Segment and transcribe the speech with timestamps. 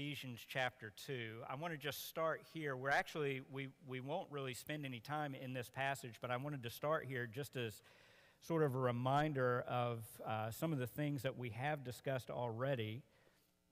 [0.00, 1.42] Ephesians chapter 2.
[1.46, 2.74] I want to just start here.
[2.74, 6.62] We're actually, we, we won't really spend any time in this passage, but I wanted
[6.62, 7.82] to start here just as
[8.40, 13.02] sort of a reminder of uh, some of the things that we have discussed already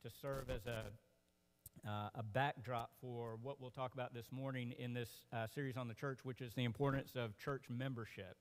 [0.02, 4.92] to serve as a, uh, a backdrop for what we'll talk about this morning in
[4.92, 8.36] this uh, series on the church, which is the importance of church membership.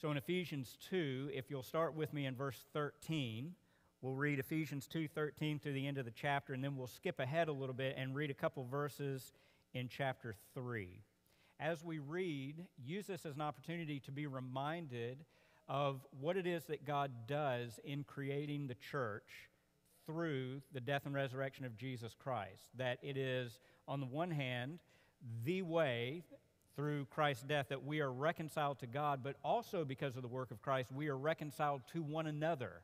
[0.00, 3.52] So in Ephesians 2, if you'll start with me in verse 13,
[4.00, 7.48] we'll read Ephesians 2:13 through the end of the chapter and then we'll skip ahead
[7.48, 9.32] a little bit and read a couple verses
[9.74, 11.02] in chapter 3.
[11.60, 15.24] As we read, use this as an opportunity to be reminded
[15.68, 19.48] of what it is that God does in creating the church
[20.06, 22.62] through the death and resurrection of Jesus Christ.
[22.76, 24.78] That it is, on the one hand,
[25.44, 26.22] the way
[26.76, 30.52] through Christ's death that we are reconciled to God, but also because of the work
[30.52, 32.82] of Christ, we are reconciled to one another.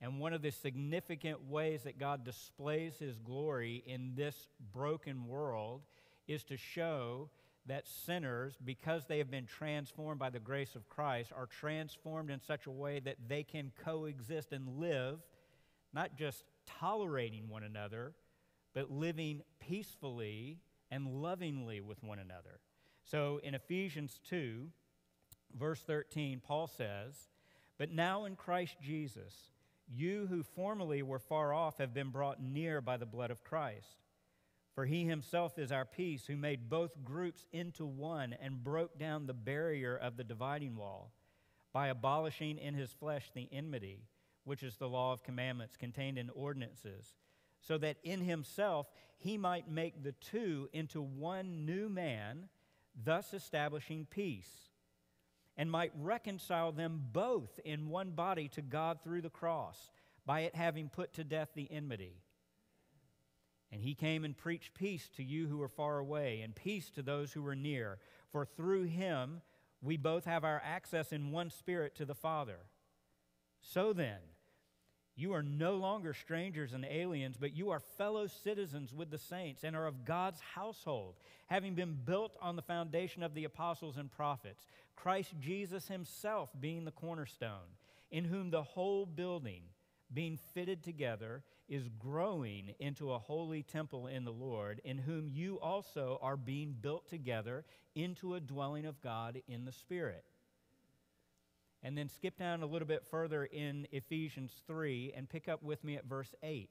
[0.00, 5.82] And one of the significant ways that God displays his glory in this broken world
[6.26, 7.28] is to show
[7.66, 12.40] that sinners, because they have been transformed by the grace of Christ, are transformed in
[12.40, 15.20] such a way that they can coexist and live
[15.92, 18.12] not just tolerating one another,
[18.74, 20.58] but living peacefully
[20.90, 22.60] and lovingly with one another.
[23.04, 24.68] So in Ephesians 2,
[25.58, 27.28] verse 13, Paul says,
[27.78, 29.34] But now in Christ Jesus,
[29.92, 34.04] you who formerly were far off have been brought near by the blood of Christ.
[34.74, 39.26] For he himself is our peace, who made both groups into one and broke down
[39.26, 41.12] the barrier of the dividing wall
[41.72, 44.04] by abolishing in his flesh the enmity
[44.44, 47.14] which is the law of commandments contained in ordinances,
[47.60, 52.48] so that in himself he might make the two into one new man,
[53.04, 54.69] thus establishing peace,
[55.60, 59.90] and might reconcile them both in one body to God through the cross,
[60.24, 62.14] by it having put to death the enmity.
[63.70, 67.02] And he came and preached peace to you who are far away, and peace to
[67.02, 67.98] those who are near.
[68.32, 69.42] For through him
[69.82, 72.60] we both have our access in one spirit to the Father.
[73.60, 74.16] So then,
[75.14, 79.64] you are no longer strangers and aliens, but you are fellow citizens with the saints
[79.64, 81.16] and are of God's household,
[81.48, 84.64] having been built on the foundation of the apostles and prophets,
[85.02, 87.78] Christ Jesus himself being the cornerstone,
[88.10, 89.62] in whom the whole building,
[90.12, 95.58] being fitted together, is growing into a holy temple in the Lord, in whom you
[95.60, 100.24] also are being built together into a dwelling of God in the Spirit.
[101.82, 105.82] And then skip down a little bit further in Ephesians 3 and pick up with
[105.82, 106.68] me at verse 8.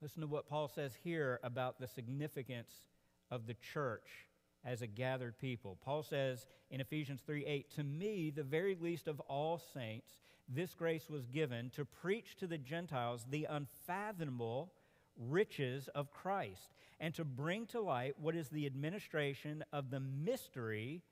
[0.00, 2.72] Listen to what Paul says here about the significance
[3.30, 4.29] of the church
[4.64, 5.78] as a gathered people.
[5.84, 10.74] Paul says in Ephesians 3 8, To me, the very least of all saints, this
[10.74, 14.72] grace was given to preach to the Gentiles the unfathomable
[15.16, 21.02] riches of Christ and to bring to light what is the administration of the mystery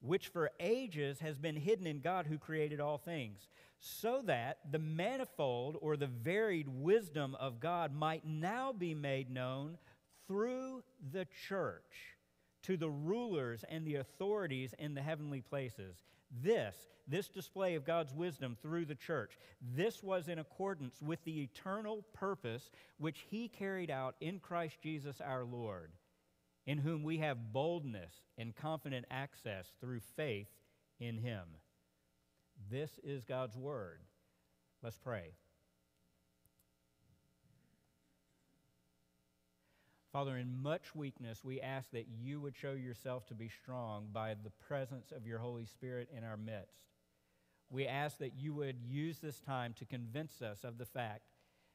[0.00, 3.48] which for ages has been hidden in God who created all things,
[3.78, 9.78] so that the manifold or the varied wisdom of God might now be made known
[10.28, 12.13] through the church
[12.64, 16.02] to the rulers and the authorities in the heavenly places.
[16.42, 16.74] This,
[17.06, 22.04] this display of God's wisdom through the church, this was in accordance with the eternal
[22.12, 25.92] purpose which he carried out in Christ Jesus our Lord
[26.66, 30.48] in whom we have boldness and confident access through faith
[30.98, 31.44] in him.
[32.70, 34.00] This is God's word.
[34.82, 35.32] Let's pray.
[40.14, 44.34] Father, in much weakness, we ask that you would show yourself to be strong by
[44.34, 46.84] the presence of your Holy Spirit in our midst.
[47.68, 51.22] We ask that you would use this time to convince us of the fact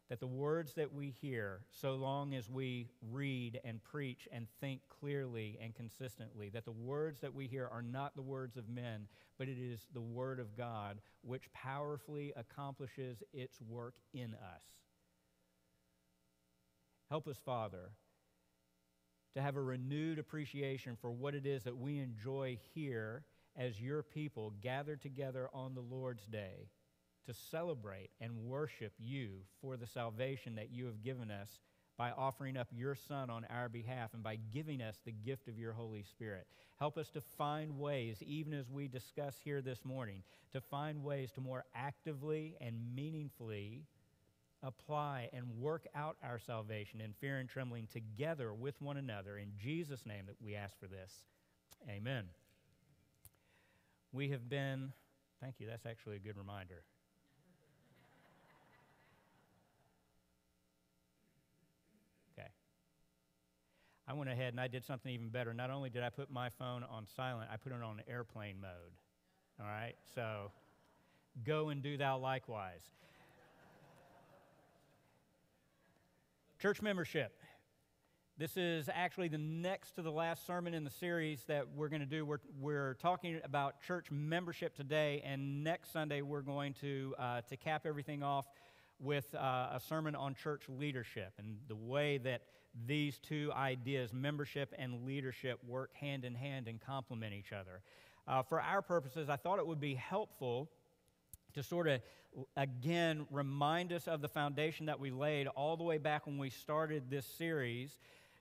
[0.07, 4.83] that the words that we hear, so long as we read and preach and think
[4.87, 9.09] clearly and consistently, that the words that we hear are not the words of men,
[9.37, 14.63] but it is the Word of God which powerfully accomplishes its work in us.
[17.09, 17.89] Help us, Father,
[19.33, 23.23] to have a renewed appreciation for what it is that we enjoy here
[23.57, 26.69] as your people gathered together on the Lord's Day
[27.25, 31.61] to celebrate and worship you for the salvation that you have given us
[31.97, 35.59] by offering up your Son on our behalf and by giving us the gift of
[35.59, 36.47] your Holy Spirit.
[36.79, 40.23] Help us to find ways, even as we discuss here this morning,
[40.53, 43.83] to find ways to more actively and meaningfully
[44.63, 49.37] apply and work out our salvation in fear and trembling together with one another.
[49.37, 51.23] In Jesus' name that we ask for this.
[51.89, 52.25] Amen.
[54.11, 54.91] We have been,
[55.41, 56.83] thank you, that's actually a good reminder.
[62.37, 62.49] Okay.
[64.07, 65.53] I went ahead and I did something even better.
[65.53, 68.71] Not only did I put my phone on silent, I put it on airplane mode.
[69.59, 69.95] All right?
[70.15, 70.51] So
[71.45, 72.81] go and do thou likewise.
[76.61, 77.39] Church membership.
[78.37, 82.01] This is actually the next to the last sermon in the series that we're going
[82.01, 82.25] to do.
[82.25, 87.55] We're, we're talking about church membership today, and next Sunday we're going to, uh, to
[87.55, 88.45] cap everything off
[88.99, 92.41] with uh, a sermon on church leadership and the way that
[92.85, 97.79] these two ideas, membership and leadership, work hand in hand and complement each other.
[98.27, 100.69] Uh, for our purposes, I thought it would be helpful
[101.53, 102.01] to sort of
[102.55, 106.49] again remind us of the foundation that we laid all the way back when we
[106.49, 107.97] started this series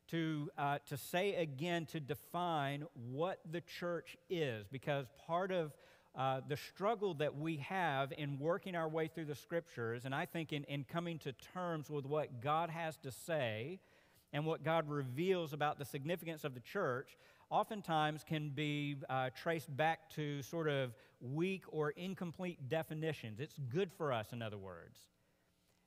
[0.09, 5.73] to, uh, to say again, to define what the church is, because part of
[6.17, 10.25] uh, the struggle that we have in working our way through the scriptures, and I
[10.25, 13.81] think in, in coming to terms with what God has to say
[14.33, 17.17] and what God reveals about the significance of the church,
[17.51, 23.41] oftentimes can be uh, traced back to sort of weak or incomplete definitions.
[23.41, 24.99] It's good for us, in other words,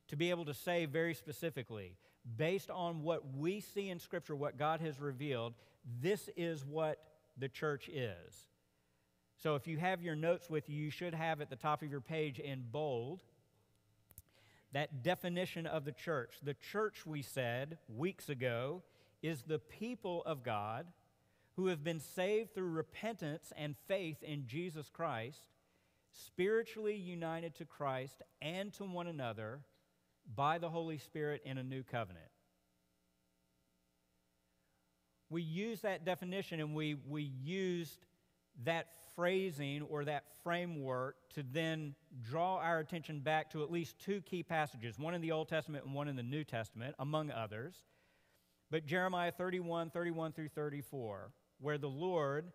[0.08, 1.96] to be able to say very specifically,
[2.36, 5.54] based on what we see in Scripture, what God has revealed,
[6.00, 6.98] this is what
[7.36, 8.46] the church is.
[9.42, 11.90] So if you have your notes with you, you should have at the top of
[11.90, 13.22] your page in bold
[14.72, 16.36] that definition of the church.
[16.42, 18.82] The church, we said weeks ago,
[19.22, 20.86] is the people of God
[21.56, 25.38] who have been saved through repentance and faith in Jesus Christ,
[26.12, 29.60] spiritually united to Christ and to one another
[30.34, 32.26] by the Holy Spirit in a new covenant.
[35.30, 38.04] We use that definition and we, we used
[38.64, 44.20] that phrasing or that framework to then draw our attention back to at least two
[44.22, 47.74] key passages, one in the Old Testament and one in the New Testament, among others.
[48.70, 51.30] But Jeremiah 31, 31 through 34,
[51.62, 52.46] where the Lord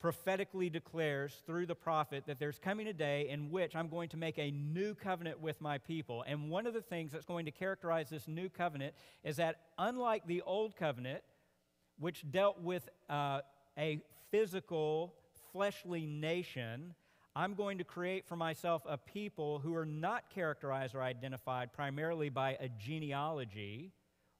[0.00, 4.18] prophetically declares through the prophet that there's coming a day in which I'm going to
[4.18, 6.24] make a new covenant with my people.
[6.26, 10.26] And one of the things that's going to characterize this new covenant is that, unlike
[10.26, 11.22] the old covenant,
[11.98, 13.40] which dealt with uh,
[13.78, 15.14] a physical,
[15.52, 16.94] fleshly nation,
[17.34, 22.28] I'm going to create for myself a people who are not characterized or identified primarily
[22.28, 23.92] by a genealogy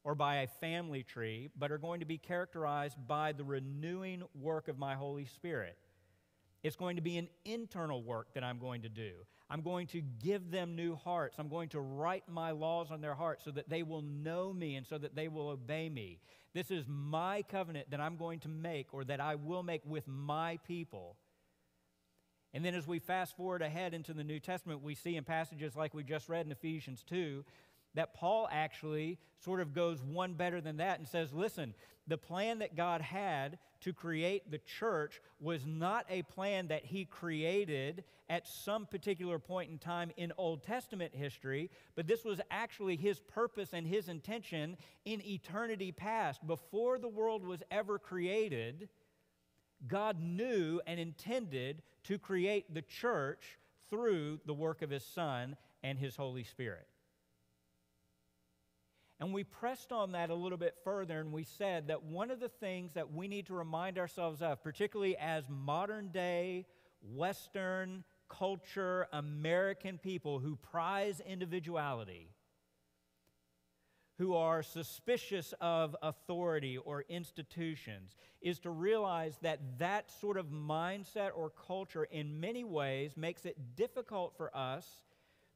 [0.04, 4.68] or by a family tree, but are going to be characterized by the renewing work
[4.68, 5.76] of my Holy Spirit.
[6.62, 9.12] It's going to be an internal work that I'm going to do.
[9.50, 11.36] I'm going to give them new hearts.
[11.38, 14.76] I'm going to write my laws on their hearts so that they will know me
[14.76, 16.20] and so that they will obey me.
[16.54, 20.08] This is my covenant that I'm going to make or that I will make with
[20.08, 21.16] my people.
[22.54, 25.74] And then as we fast forward ahead into the New Testament, we see in passages
[25.74, 27.44] like we just read in Ephesians 2
[27.94, 31.74] that Paul actually sort of goes one better than that and says, listen,
[32.06, 37.04] the plan that God had to create the church was not a plan that he
[37.04, 42.96] created at some particular point in time in Old Testament history, but this was actually
[42.96, 46.46] his purpose and his intention in eternity past.
[46.46, 48.88] Before the world was ever created,
[49.86, 53.58] God knew and intended to create the church
[53.90, 56.86] through the work of his Son and his Holy Spirit.
[59.20, 62.40] And we pressed on that a little bit further, and we said that one of
[62.40, 66.66] the things that we need to remind ourselves of, particularly as modern day,
[67.00, 72.28] Western culture, American people who prize individuality,
[74.18, 81.30] who are suspicious of authority or institutions, is to realize that that sort of mindset
[81.34, 85.04] or culture, in many ways, makes it difficult for us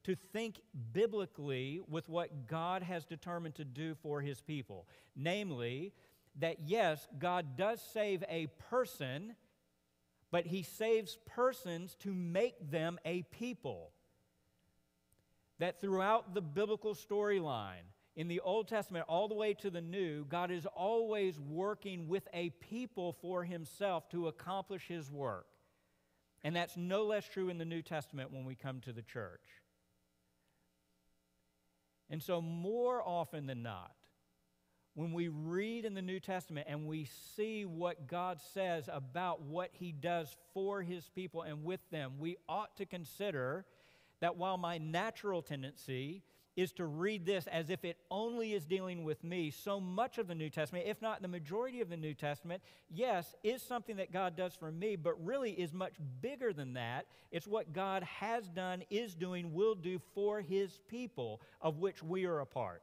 [0.08, 0.62] to think
[0.94, 4.88] biblically with what God has determined to do for his people.
[5.14, 5.92] Namely,
[6.36, 9.34] that yes, God does save a person,
[10.30, 13.90] but he saves persons to make them a people.
[15.58, 17.84] That throughout the biblical storyline,
[18.16, 22.26] in the Old Testament all the way to the New, God is always working with
[22.32, 25.48] a people for himself to accomplish his work.
[26.42, 29.42] And that's no less true in the New Testament when we come to the church.
[32.10, 33.92] And so, more often than not,
[34.94, 39.70] when we read in the New Testament and we see what God says about what
[39.72, 43.64] He does for His people and with them, we ought to consider
[44.20, 46.24] that while my natural tendency
[46.58, 49.48] is to read this as if it only is dealing with me.
[49.48, 52.60] So much of the New Testament, if not the majority of the New Testament,
[52.90, 57.06] yes, is something that God does for me, but really is much bigger than that.
[57.30, 62.24] It's what God has done, is doing, will do for his people, of which we
[62.24, 62.82] are a part.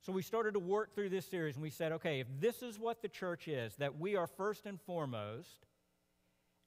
[0.00, 2.78] So we started to work through this series and we said, okay, if this is
[2.78, 5.66] what the church is, that we are first and foremost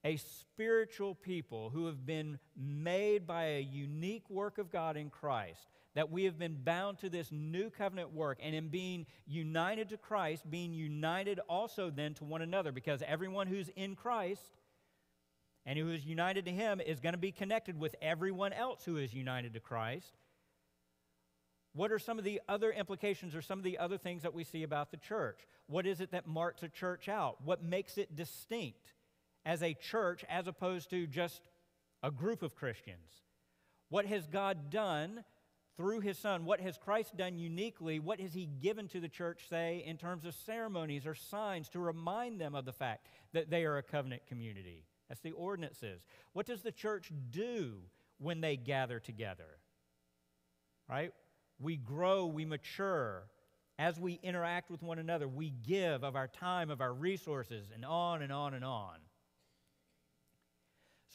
[0.05, 5.67] a spiritual people who have been made by a unique work of God in Christ,
[5.95, 9.97] that we have been bound to this new covenant work, and in being united to
[9.97, 14.59] Christ, being united also then to one another, because everyone who's in Christ
[15.65, 18.97] and who is united to Him is going to be connected with everyone else who
[18.97, 20.13] is united to Christ.
[21.73, 24.43] What are some of the other implications or some of the other things that we
[24.43, 25.39] see about the church?
[25.65, 27.43] What is it that marks a church out?
[27.43, 28.93] What makes it distinct
[29.45, 31.41] as a church as opposed to just
[32.01, 33.23] a group of Christians?
[33.89, 35.23] What has God done
[35.77, 36.45] through his son?
[36.45, 37.99] What has Christ done uniquely?
[37.99, 41.79] What has he given to the church, say, in terms of ceremonies or signs to
[41.79, 44.85] remind them of the fact that they are a covenant community?
[45.09, 46.01] That's the ordinances.
[46.33, 47.75] What does the church do
[48.17, 49.59] when they gather together?
[50.89, 51.11] Right?
[51.59, 53.27] We grow, we mature.
[53.77, 57.83] As we interact with one another, we give of our time, of our resources, and
[57.83, 58.95] on and on and on.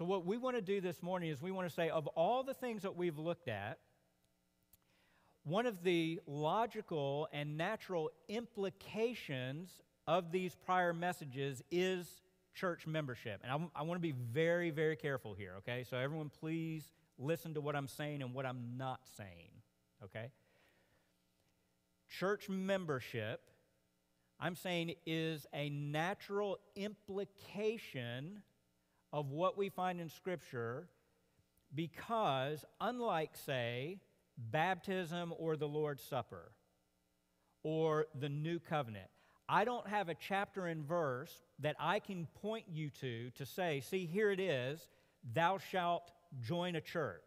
[0.00, 2.42] So, what we want to do this morning is we want to say, of all
[2.42, 3.76] the things that we've looked at,
[5.44, 12.22] one of the logical and natural implications of these prior messages is
[12.54, 13.42] church membership.
[13.44, 15.84] And I, I want to be very, very careful here, okay?
[15.84, 19.50] So, everyone, please listen to what I'm saying and what I'm not saying,
[20.02, 20.30] okay?
[22.08, 23.42] Church membership,
[24.40, 28.40] I'm saying, is a natural implication
[29.12, 30.88] of what we find in Scripture
[31.74, 33.98] because, unlike, say,
[34.36, 36.52] baptism or the Lord's Supper
[37.62, 39.08] or the New Covenant,
[39.48, 43.80] I don't have a chapter and verse that I can point you to to say,
[43.80, 44.88] see, here it is,
[45.32, 47.22] thou shalt join a church.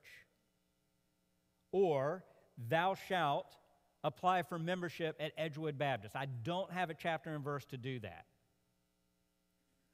[1.72, 2.24] Or,
[2.70, 3.58] thou shalt
[4.04, 6.16] apply for membership at Edgewood Baptist.
[6.16, 8.25] I don't have a chapter and verse to do that.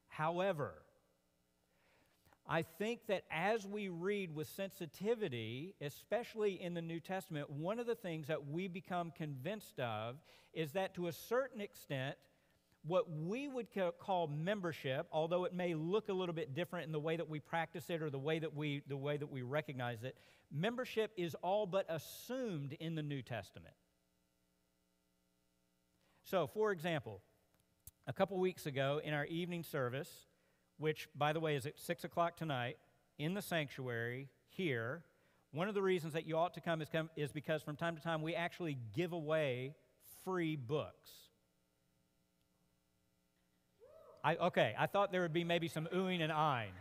[0.08, 0.74] However,
[2.52, 7.86] I think that as we read with sensitivity, especially in the New Testament, one of
[7.86, 10.16] the things that we become convinced of
[10.52, 12.16] is that to a certain extent,
[12.84, 13.68] what we would
[14.00, 17.40] call membership, although it may look a little bit different in the way that we
[17.40, 20.18] practice it or the way that we, the way that we recognize it,
[20.52, 23.76] membership is all but assumed in the New Testament.
[26.24, 27.22] So, for example,
[28.08, 30.10] a couple weeks ago in our evening service,
[30.80, 32.78] which, by the way, is at 6 o'clock tonight
[33.20, 35.04] in the sanctuary here.
[35.52, 37.96] One of the reasons that you ought to come is, come is because from time
[37.96, 39.76] to time we actually give away
[40.24, 41.10] free books.
[44.24, 46.72] I, okay, I thought there would be maybe some oohing and eyeing.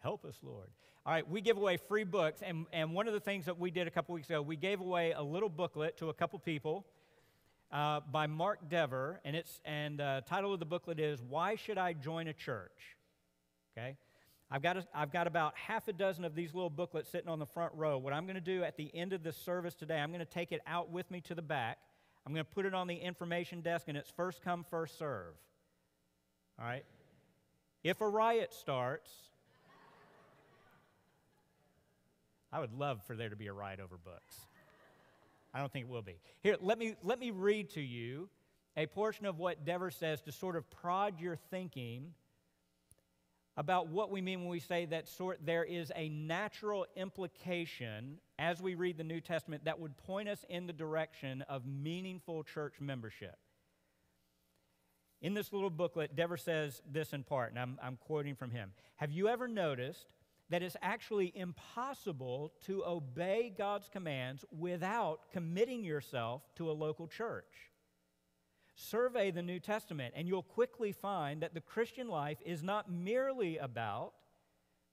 [0.00, 0.68] Help us, Lord.
[1.04, 3.70] All right, we give away free books, and, and one of the things that we
[3.70, 6.84] did a couple weeks ago, we gave away a little booklet to a couple people
[7.72, 11.78] uh, by Mark Dever, and it's and uh, title of the booklet is "Why Should
[11.78, 12.96] I Join a Church?"
[13.76, 13.96] Okay,
[14.50, 17.38] I've got a, I've got about half a dozen of these little booklets sitting on
[17.38, 17.98] the front row.
[17.98, 20.24] What I'm going to do at the end of the service today, I'm going to
[20.24, 21.78] take it out with me to the back.
[22.24, 25.34] I'm going to put it on the information desk, and it's first come, first serve.
[26.58, 26.84] All right.
[27.84, 29.10] If a riot starts,
[32.52, 34.45] I would love for there to be a riot over books.
[35.56, 36.20] I don't think it will be.
[36.42, 38.28] Here, let me, let me read to you
[38.76, 42.12] a portion of what Dever says to sort of prod your thinking
[43.56, 48.60] about what we mean when we say that sort there is a natural implication as
[48.60, 52.74] we read the New Testament that would point us in the direction of meaningful church
[52.78, 53.38] membership.
[55.22, 58.72] In this little booklet, Dever says this in part, and I'm, I'm quoting from him.
[58.96, 60.04] Have you ever noticed
[60.50, 67.70] that it's actually impossible to obey God's commands without committing yourself to a local church.
[68.76, 73.56] Survey the New Testament, and you'll quickly find that the Christian life is not merely
[73.56, 74.12] about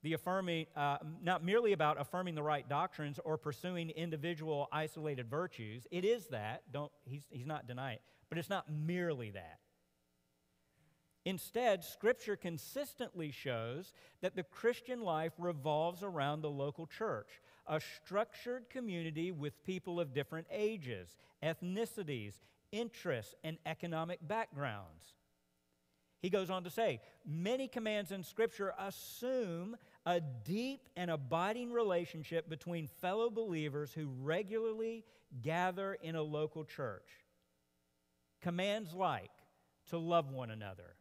[0.04, 5.86] the affirming, uh, not merely about affirming the right doctrines or pursuing individual isolated virtues.
[5.92, 6.64] It is that.
[6.72, 9.60] Don't he's, he's not denying it, but it's not merely that.
[11.26, 18.70] Instead, Scripture consistently shows that the Christian life revolves around the local church, a structured
[18.70, 22.34] community with people of different ages, ethnicities,
[22.74, 25.14] interests, and economic backgrounds.
[26.22, 32.50] He goes on to say, many commands in Scripture assume a deep and abiding relationship
[32.50, 35.06] between fellow believers who regularly
[35.42, 37.08] gather in a local church.
[38.42, 39.32] Commands like
[39.90, 40.96] to love one another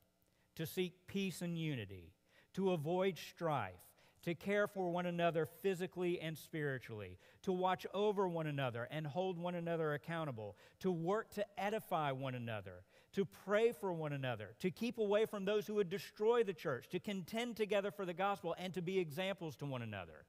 [0.56, 2.12] to seek peace and unity,
[2.54, 3.80] to avoid strife,
[4.22, 9.38] to care for one another physically and spiritually, to watch over one another and hold
[9.38, 14.70] one another accountable, to work to edify one another, to pray for one another, to
[14.70, 18.54] keep away from those who would destroy the church, to contend together for the gospel,
[18.58, 20.24] and to be examples to one another.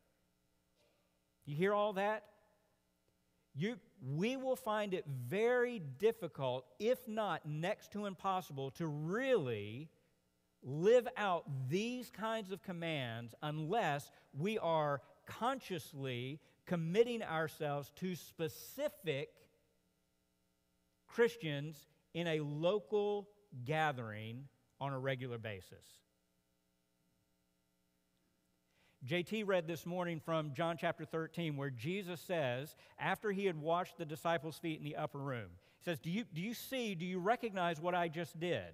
[1.46, 2.24] You hear all that?
[3.56, 9.90] You, we will find it very difficult, if not next to impossible, to really
[10.64, 19.30] live out these kinds of commands unless we are consciously committing ourselves to specific
[21.08, 23.28] Christians in a local
[23.66, 24.46] gathering
[24.80, 25.86] on a regular basis.
[29.06, 33.98] JT read this morning from John chapter 13, where Jesus says, after he had washed
[33.98, 37.06] the disciples' feet in the upper room, he says, Do you, do you see, do
[37.06, 38.72] you recognize what I just did?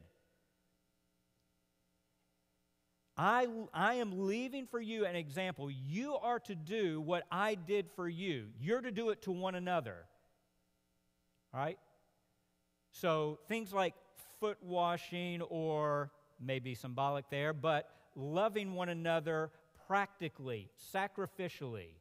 [3.21, 5.69] I, I am leaving for you an example.
[5.69, 9.55] You are to do what I did for you, you're to do it to one
[9.55, 10.05] another.
[11.53, 11.77] All right?
[12.91, 13.93] So things like
[14.39, 19.51] foot washing, or maybe symbolic there, but loving one another
[19.85, 21.95] practically, sacrificially.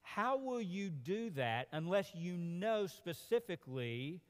[0.00, 4.22] How will you do that unless you know specifically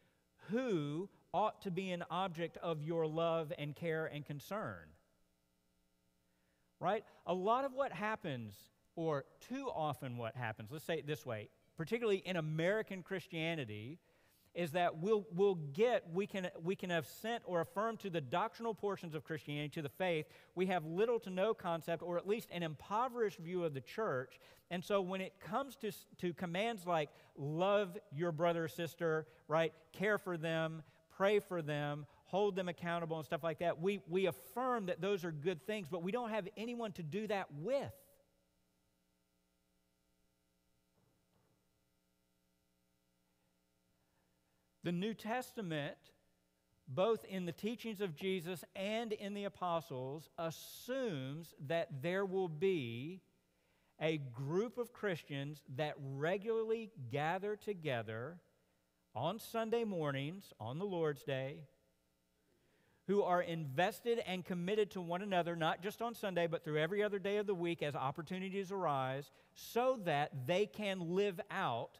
[0.50, 4.91] who ought to be an object of your love and care and concern?
[6.82, 7.04] Right?
[7.26, 8.54] A lot of what happens,
[8.96, 14.00] or too often what happens, let's say it this way, particularly in American Christianity,
[14.54, 18.20] is that we'll, we'll get, we can, we can have sent or affirmed to the
[18.20, 22.26] doctrinal portions of Christianity, to the faith, we have little to no concept, or at
[22.26, 24.40] least an impoverished view of the church.
[24.70, 29.72] And so when it comes to, to commands like love your brother or sister, right,
[29.92, 30.82] care for them,
[31.16, 35.22] pray for them, hold them accountable, and stuff like that, we, we affirm that those
[35.22, 37.92] are good things, but we don't have anyone to do that with.
[44.82, 45.98] The New Testament,
[46.88, 53.20] both in the teachings of Jesus and in the apostles, assumes that there will be
[54.00, 58.38] a group of Christians that regularly gather together
[59.14, 61.58] on Sunday mornings, on the Lord's Day,
[63.12, 67.02] who are invested and committed to one another, not just on Sunday, but through every
[67.02, 71.98] other day of the week as opportunities arise, so that they can live out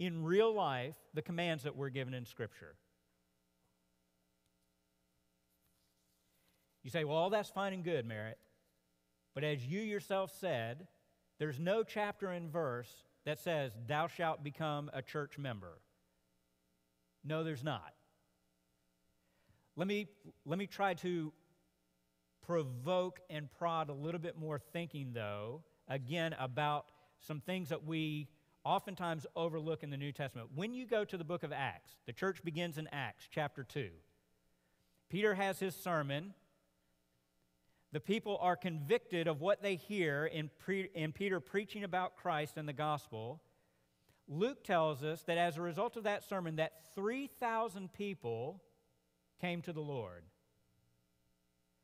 [0.00, 2.74] in real life the commands that we're given in Scripture.
[6.82, 8.38] You say, well, all that's fine and good, Merritt.
[9.36, 10.88] But as you yourself said,
[11.38, 15.78] there's no chapter and verse that says, Thou shalt become a church member.
[17.22, 17.94] No, there's not.
[19.76, 20.08] Let me,
[20.44, 21.32] let me try to
[22.46, 26.86] provoke and prod a little bit more thinking, though, again, about
[27.20, 28.28] some things that we
[28.64, 30.50] oftentimes overlook in the New Testament.
[30.54, 33.88] When you go to the book of Acts, the church begins in Acts chapter 2.
[35.08, 36.34] Peter has his sermon.
[37.92, 42.56] The people are convicted of what they hear in, pre- in Peter preaching about Christ
[42.56, 43.40] and the gospel.
[44.28, 48.62] Luke tells us that as a result of that sermon that 3,000 people
[49.42, 50.22] came to the Lord.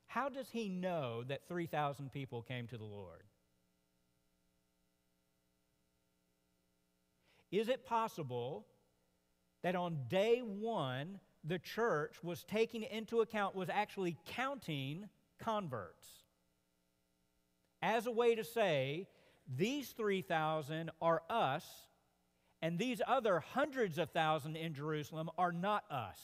[0.06, 3.24] How does he know that 3,000 people came to the Lord?
[7.50, 8.66] Is it possible
[9.62, 16.06] that on day one, the church was taking into account, was actually counting converts
[17.82, 19.06] as a way to say,
[19.56, 21.64] these 3,000 are us,
[22.60, 26.18] and these other hundreds of thousands in Jerusalem are not us.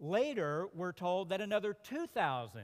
[0.00, 2.62] Later, we're told that another 2,000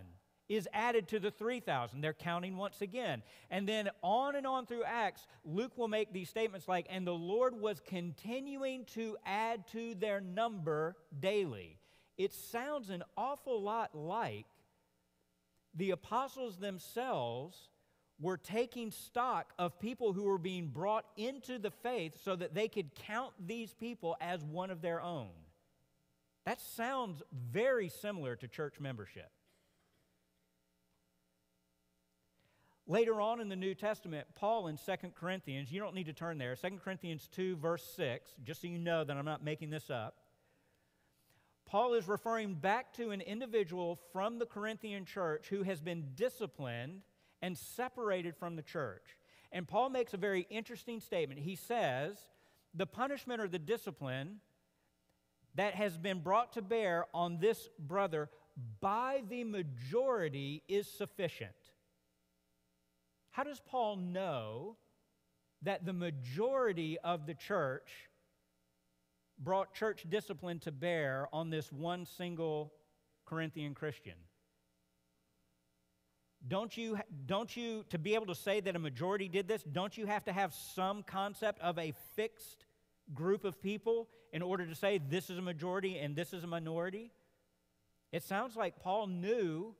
[0.49, 2.01] is added to the 3,000.
[2.01, 3.22] They're counting once again.
[3.51, 7.12] And then on and on through Acts, Luke will make these statements like, and the
[7.12, 11.79] Lord was continuing to add to their number daily.
[12.16, 14.46] It sounds an awful lot like
[15.75, 17.68] the apostles themselves
[18.18, 22.68] were taking stock of people who were being brought into the faith so that they
[22.68, 25.29] could count these people as one of their own.
[26.46, 29.30] That sounds very similar to church membership.
[32.87, 36.38] Later on in the New Testament, Paul in 2 Corinthians, you don't need to turn
[36.38, 39.90] there, 2 Corinthians 2, verse 6, just so you know that I'm not making this
[39.90, 40.18] up.
[41.66, 47.02] Paul is referring back to an individual from the Corinthian church who has been disciplined
[47.42, 49.18] and separated from the church.
[49.50, 51.40] And Paul makes a very interesting statement.
[51.40, 52.18] He says,
[52.72, 54.37] The punishment or the discipline
[55.57, 58.29] that has been brought to bear on this brother
[58.81, 61.51] by the majority is sufficient.
[63.31, 64.77] how does Paul know
[65.62, 67.90] that the majority of the church
[69.38, 72.73] brought church discipline to bear on this one single
[73.27, 74.14] Corinthian Christian?
[76.49, 79.99] Don't you, don't you, to be able to say that a majority did this, don't
[79.99, 82.65] you have to have some concept of a fixed
[83.14, 86.47] group of people in order to say this is a majority and this is a
[86.47, 87.12] minority?
[88.12, 89.75] It sounds like Paul knew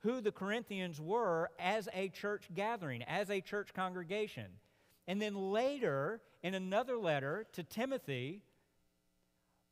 [0.00, 4.46] who the Corinthians were as a church gathering, as a church congregation.
[5.06, 8.42] And then later, in another letter to Timothy,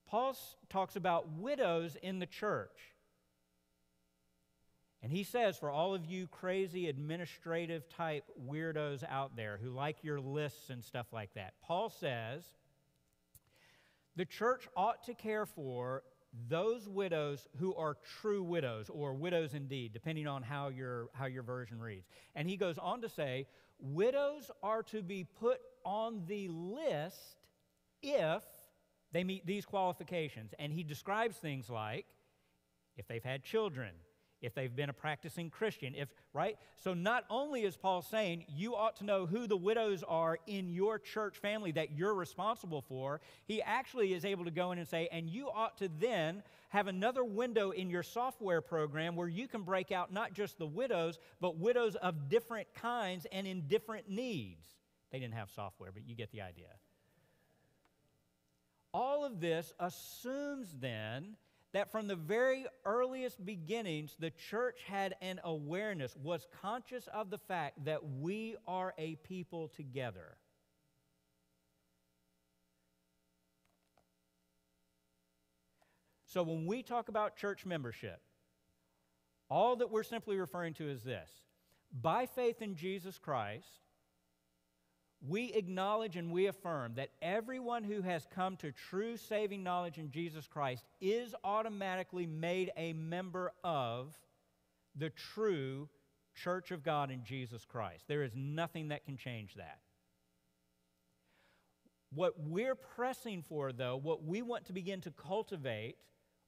[0.07, 0.37] Paul
[0.69, 2.96] talks about widows in the church.
[5.07, 10.03] And he says, for all of you crazy administrative type weirdos out there who like
[10.03, 12.43] your lists and stuff like that, Paul says
[14.17, 16.03] the church ought to care for
[16.49, 21.45] those widows who are true widows or widows indeed, depending on how your, how your
[21.45, 22.09] version reads.
[22.35, 23.47] And he goes on to say,
[23.79, 27.37] widows are to be put on the list
[28.03, 28.43] if
[29.13, 30.53] they meet these qualifications.
[30.59, 32.07] And he describes things like
[32.97, 33.93] if they've had children,
[34.43, 36.57] if they've been a practicing Christian, if, right?
[36.77, 40.69] So not only is Paul saying you ought to know who the widows are in
[40.69, 44.87] your church family that you're responsible for, he actually is able to go in and
[44.87, 49.49] say, and you ought to then have another window in your software program where you
[49.49, 54.09] can break out not just the widows, but widows of different kinds and in different
[54.09, 54.67] needs.
[55.11, 56.67] They didn't have software, but you get the idea.
[58.93, 61.37] All of this assumes then
[61.77, 67.37] that from the very earliest beginnings, the church had an awareness, was conscious of the
[67.37, 70.39] fact that we are a people together.
[76.25, 78.23] So when we talk about church membership,
[79.51, 81.29] all that we're simply referring to is this
[81.93, 83.69] by faith in Jesus Christ,
[85.21, 90.11] we acknowledge and we affirm that everyone who has come to true saving knowledge in
[90.11, 94.19] Jesus Christ is automatically made a member of
[94.95, 95.89] the true
[96.35, 98.05] church of God in Jesus Christ.
[98.09, 99.79] There is nothing that can change that.
[102.13, 105.97] What we're pressing for, though, what we want to begin to cultivate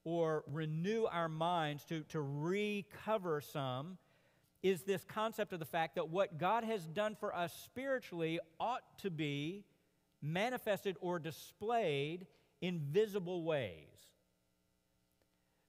[0.05, 3.99] or renew our minds to, to recover some
[4.63, 8.83] is this concept of the fact that what God has done for us spiritually ought
[9.03, 9.65] to be
[10.21, 12.27] manifested or displayed
[12.61, 14.09] in visible ways.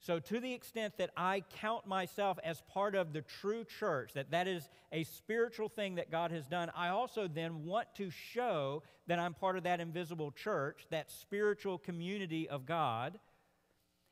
[0.02, 4.32] So, to the extent that I count myself as part of the true church, that
[4.32, 8.82] that is a spiritual thing that God has done, I also then want to show
[9.08, 13.19] that I'm part of that invisible church, that spiritual community of God,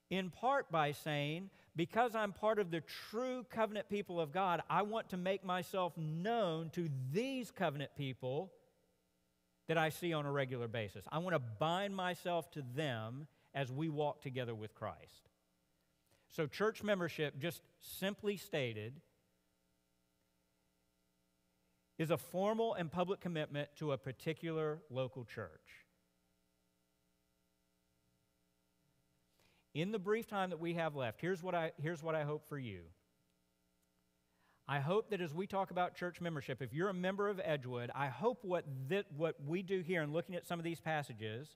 [0.09, 4.81] in part by saying because I'm part of the true covenant people of God, I
[4.81, 8.51] want to make myself known to these covenant people
[9.67, 11.05] that I see on a regular basis.
[11.11, 15.29] I want to bind myself to them as we walk together with Christ.
[16.29, 18.99] So, church membership, just simply stated,
[21.97, 25.86] is a formal and public commitment to a particular local church.
[29.77, 32.49] In the brief time that we have left, here's what I, here's what I hope
[32.49, 32.81] for you.
[34.67, 37.91] I hope that as we talk about church membership, if you're a member of Edgewood,
[37.93, 41.47] I hope what, that, what we do here in looking at some of these passages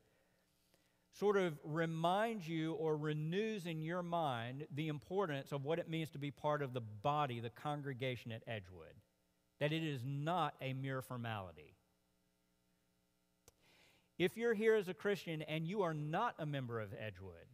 [1.13, 6.11] sort of reminds you or renews in your mind the importance of what it means
[6.11, 8.93] to be part of the body, the congregation at Edgewood.
[9.59, 11.75] That it is not a mere formality.
[14.19, 17.47] If you're here as a Christian and you are not a member of Edgewood,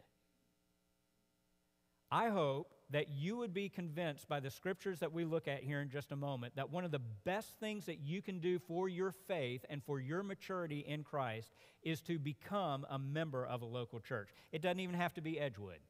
[2.10, 5.80] I hope that you would be convinced by the scriptures that we look at here
[5.80, 8.88] in just a moment that one of the best things that you can do for
[8.88, 13.66] your faith and for your maturity in Christ is to become a member of a
[13.66, 14.30] local church.
[14.52, 15.80] It doesn't even have to be Edgewood.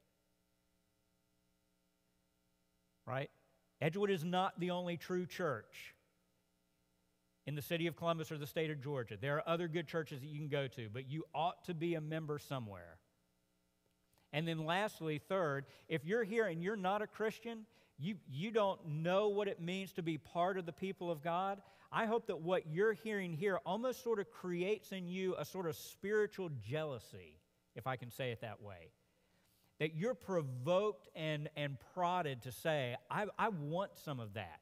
[3.07, 3.31] Right?
[3.81, 5.95] Edgewood is not the only true church
[7.47, 9.17] in the city of Columbus or the state of Georgia.
[9.19, 11.95] There are other good churches that you can go to, but you ought to be
[11.95, 12.98] a member somewhere.
[14.33, 17.65] And then, lastly, third, if you're here and you're not a Christian,
[17.99, 21.61] you, you don't know what it means to be part of the people of God.
[21.91, 25.67] I hope that what you're hearing here almost sort of creates in you a sort
[25.67, 27.41] of spiritual jealousy,
[27.75, 28.93] if I can say it that way.
[29.81, 34.61] That you're provoked and, and prodded to say, I, I want some of that.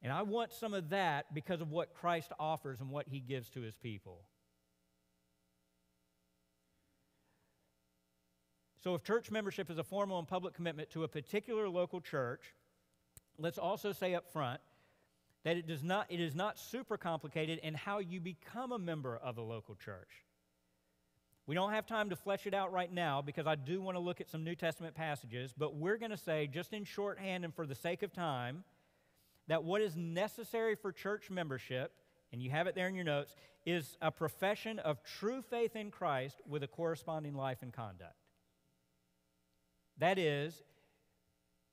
[0.00, 3.50] And I want some of that because of what Christ offers and what he gives
[3.50, 4.22] to his people.
[8.82, 12.54] So, if church membership is a formal and public commitment to a particular local church,
[13.38, 14.60] let's also say up front
[15.44, 19.16] that it, does not, it is not super complicated in how you become a member
[19.16, 20.24] of a local church.
[21.46, 24.00] We don't have time to flesh it out right now because I do want to
[24.00, 27.54] look at some New Testament passages, but we're going to say, just in shorthand and
[27.54, 28.64] for the sake of time,
[29.46, 31.92] that what is necessary for church membership,
[32.32, 35.90] and you have it there in your notes, is a profession of true faith in
[35.90, 38.27] Christ with a corresponding life and conduct.
[39.98, 40.62] That is,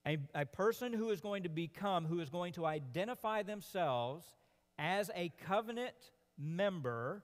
[0.05, 4.25] a, a person who is going to become, who is going to identify themselves
[4.77, 5.95] as a covenant
[6.37, 7.23] member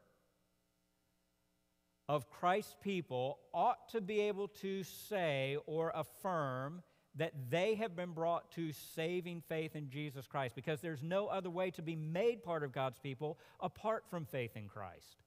[2.08, 6.82] of Christ's people ought to be able to say or affirm
[7.16, 11.50] that they have been brought to saving faith in Jesus Christ because there's no other
[11.50, 15.18] way to be made part of God's people apart from faith in Christ.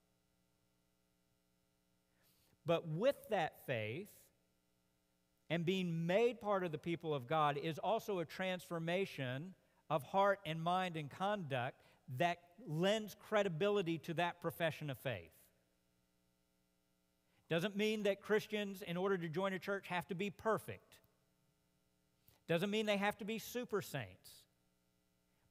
[2.66, 4.08] But with that faith,
[5.54, 9.54] and being made part of the people of God is also a transformation
[9.88, 11.80] of heart and mind and conduct
[12.18, 15.30] that lends credibility to that profession of faith.
[17.48, 20.96] Doesn't mean that Christians, in order to join a church, have to be perfect.
[22.48, 24.28] Doesn't mean they have to be super saints.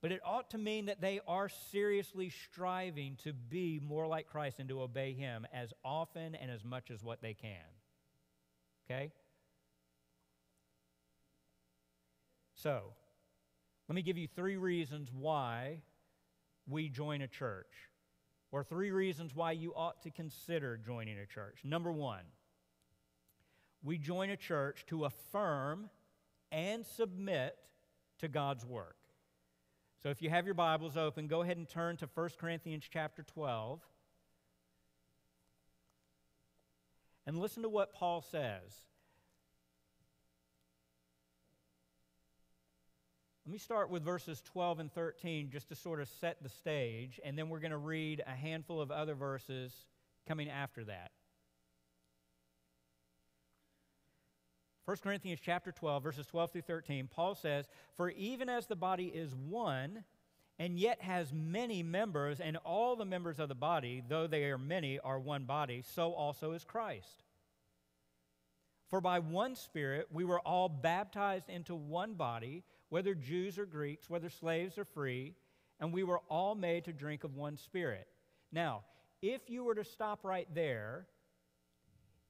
[0.02, 4.60] But it ought to mean that they are seriously striving to be more like Christ
[4.60, 7.64] and to obey Him as often and as much as what they can.
[8.86, 9.14] Okay?
[12.64, 12.82] So,
[13.90, 15.82] let me give you three reasons why
[16.66, 17.68] we join a church,
[18.54, 21.60] or three reasons why you ought to consider joining a church.
[21.66, 22.24] Number one,
[23.84, 25.90] we join a church to affirm
[26.54, 27.58] and submit
[28.20, 28.96] to God's work.
[30.02, 33.24] So if you have your Bibles open, go ahead and turn to 1 Corinthians chapter
[33.24, 33.82] 12.
[37.28, 38.84] And listen to what Paul says.
[43.46, 47.20] Let me start with verses 12 and 13 just to sort of set the stage,
[47.26, 49.74] and then we're going to read a handful of other verses
[50.26, 51.12] coming after that.
[54.86, 59.06] 1 Corinthians chapter 12 verses 12 through 13 Paul says for even as the body
[59.06, 60.04] is one
[60.60, 64.58] and yet has many members and all the members of the body though they are
[64.58, 67.24] many are one body so also is Christ
[68.90, 74.08] For by one spirit we were all baptized into one body whether Jews or Greeks,
[74.08, 75.34] whether slaves or free,
[75.80, 78.08] and we were all made to drink of one spirit.
[78.52, 78.82] Now,
[79.20, 81.08] if you were to stop right there,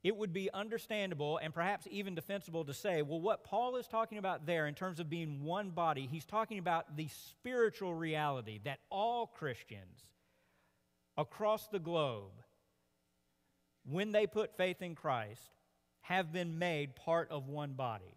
[0.06, 4.20] it would be understandable and perhaps even defensible to say, well, what Paul is talking
[4.20, 8.80] about there in terms of being one body, he's talking about the spiritual reality that
[8.90, 10.00] all Christians
[11.18, 12.42] across the globe,
[13.86, 15.42] when they put faith in Christ,
[16.04, 18.16] have been made part of one body.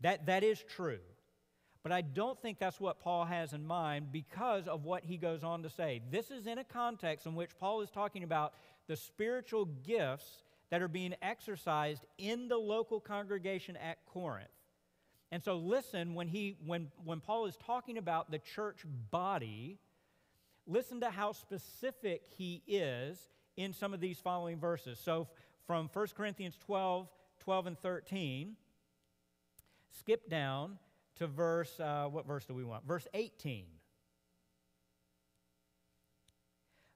[0.00, 0.98] That, that is true.
[1.86, 5.44] But I don't think that's what Paul has in mind because of what he goes
[5.44, 6.02] on to say.
[6.10, 8.54] This is in a context in which Paul is talking about
[8.88, 14.48] the spiritual gifts that are being exercised in the local congregation at Corinth.
[15.30, 18.80] And so listen when he when when Paul is talking about the church
[19.12, 19.78] body,
[20.66, 24.98] listen to how specific he is in some of these following verses.
[24.98, 25.28] So
[25.68, 27.06] from 1 Corinthians 12,
[27.38, 28.56] 12 and 13,
[29.92, 30.80] skip down
[31.16, 32.86] to verse, uh, what verse do we want?
[32.86, 33.64] Verse 18.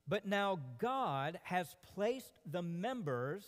[0.07, 3.45] But now God has placed the members,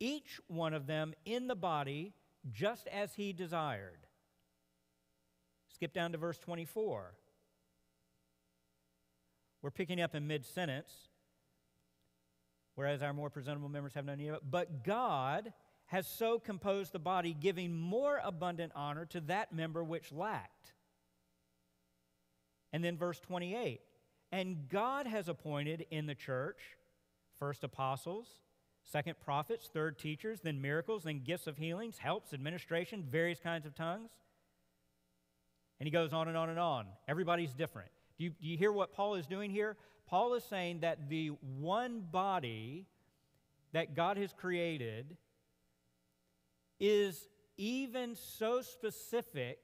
[0.00, 2.14] each one of them, in the body
[2.50, 4.06] just as he desired.
[5.74, 7.14] Skip down to verse 24.
[9.60, 10.92] We're picking up in mid sentence,
[12.74, 14.42] whereas our more presentable members have no need of it.
[14.48, 15.52] But God
[15.88, 20.72] has so composed the body, giving more abundant honor to that member which lacked.
[22.72, 23.80] And then verse 28
[24.30, 26.58] And God has appointed in the church
[27.38, 28.28] first apostles,
[28.82, 33.74] second prophets, third teachers, then miracles, then gifts of healings, helps, administration, various kinds of
[33.74, 34.10] tongues.
[35.80, 36.86] And he goes on and on and on.
[37.06, 37.90] Everybody's different.
[38.18, 39.76] Do you, do you hear what Paul is doing here?
[40.06, 42.86] Paul is saying that the one body
[43.72, 45.16] that God has created
[46.80, 49.58] is even so specific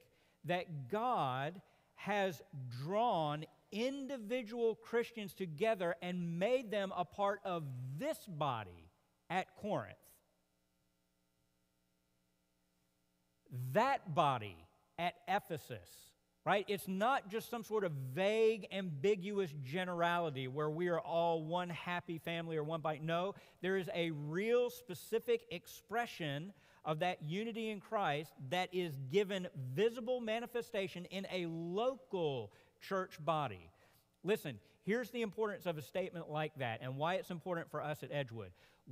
[0.45, 1.61] that God
[1.95, 2.43] has
[2.83, 7.65] drawn individual Christians together and made them a part of
[7.99, 8.91] this body
[9.31, 9.97] at Corinth.
[13.73, 14.57] That body
[14.99, 15.89] at Ephesus,
[16.45, 16.65] right?
[16.69, 22.19] It's not just some sort of vague, ambiguous generality where we are all one happy
[22.19, 23.01] family or one body.
[23.03, 26.53] No, there is a real specific expression
[26.85, 33.71] of that unity in Christ that is given visible manifestation in a local church body.
[34.23, 38.03] Listen, here's the importance of a statement like that and why it's important for us
[38.03, 38.51] at Edgewood.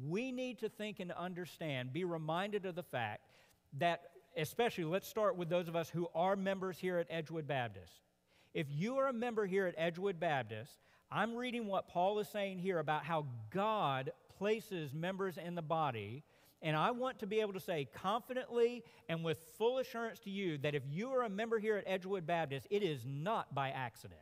[0.08, 3.20] We need to think and understand, be reminded of the fact
[3.78, 4.02] that,
[4.36, 7.92] especially, let's start with those of us who are members here at Edgewood Baptist.
[8.54, 10.78] If you are a member here at Edgewood Baptist,
[11.10, 16.22] I'm reading what Paul is saying here about how God places members in the body.
[16.62, 20.58] And I want to be able to say confidently and with full assurance to you
[20.58, 24.20] that if you are a member here at Edgewood Baptist, it is not by accident.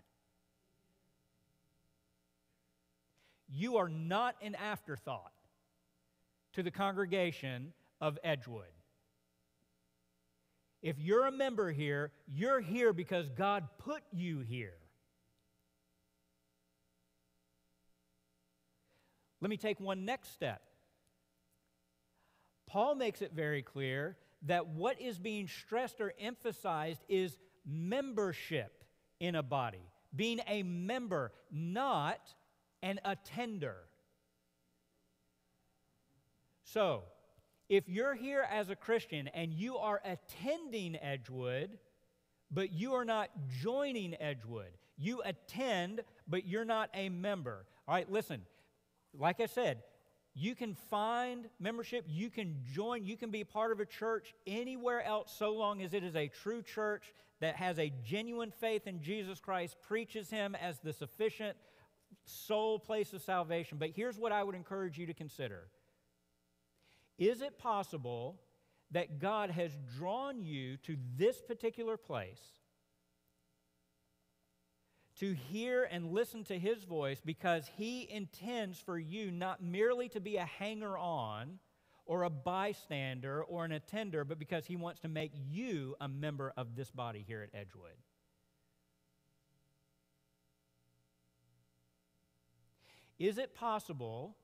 [3.49, 5.33] You are not an afterthought
[6.55, 8.65] to the congregation of Edgewood.
[10.83, 14.79] If you're a member here, you're here because God put you here.
[19.43, 20.63] Let me take one next step.
[22.71, 28.85] Paul makes it very clear that what is being stressed or emphasized is membership
[29.19, 29.83] in a body,
[30.15, 32.21] being a member, not
[32.81, 33.77] an attender.
[36.63, 37.03] So,
[37.69, 41.77] if you're here as a Christian and you are attending Edgewood,
[42.53, 43.31] but you are not
[43.61, 47.67] joining Edgewood, you attend, but you're not a member.
[47.89, 48.43] All right, listen,
[49.19, 49.83] like I said,
[50.35, 55.05] you can find membership, you can join, you can be part of a church anywhere
[55.05, 59.03] else so long as it is a true church that has a genuine faith in
[59.03, 61.57] Jesus Christ, preaches Him as the sufficient
[62.25, 63.79] sole place of salvation.
[63.79, 65.69] But here's what I would encourage you to consider
[67.19, 68.41] Is it possible
[68.93, 72.60] that God has drawn you to this particular place?
[75.21, 80.21] To hear and listen to his voice because he intends for you not merely to
[80.21, 81.59] be a hanger on
[82.07, 86.55] or a bystander or an attender, but because he wants to make you a member
[86.57, 87.93] of this body here at Edgewood.
[93.19, 94.37] Is it possible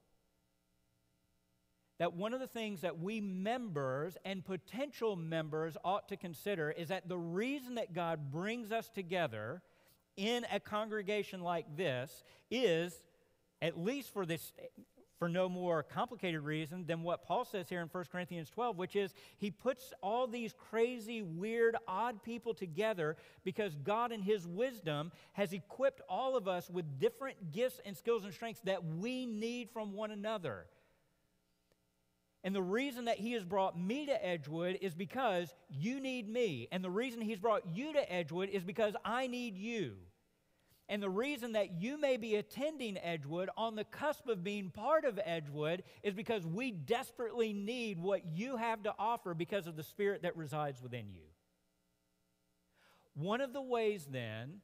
[1.99, 6.89] that one of the things that we members and potential members ought to consider is
[6.89, 9.63] that the reason that God brings us together
[10.17, 13.03] in a congregation like this is,
[13.61, 14.53] at least for this
[15.19, 18.97] for no more complicated reason than what Paul says here in 1 Corinthians 12, which
[18.97, 25.13] is he puts all these crazy, weird, odd people together because God, in his wisdom,
[25.33, 29.71] has equipped all of us with different gifts and skills and strengths that we need
[29.71, 30.67] from one another.
[32.47, 36.69] And the reason that he has brought me to Edgewood is because you need me.
[36.71, 39.97] And the reason he's brought you to Edgewood is because I need you.
[40.89, 45.05] And the reason that you may be attending Edgewood on the cusp of being part
[45.05, 49.83] of Edgewood is because we desperately need what you have to offer because of the
[49.83, 51.25] Spirit that resides within you.
[53.17, 54.61] One of the ways, then,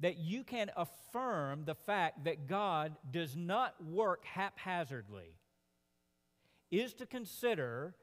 [0.00, 5.37] that you can affirm the fact that God does not work haphazardly
[6.70, 7.94] is to consider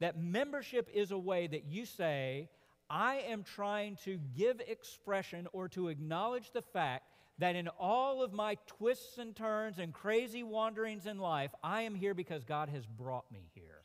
[0.00, 2.48] that membership is a way that you say,
[2.90, 7.04] I am trying to give expression or to acknowledge the fact
[7.38, 11.94] that in all of my twists and turns and crazy wanderings in life, I am
[11.94, 13.80] here because God has brought me here.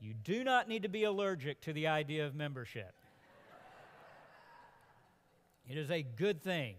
[0.00, 2.94] You do not need to be allergic to the idea of membership.
[5.68, 6.76] It is a good thing.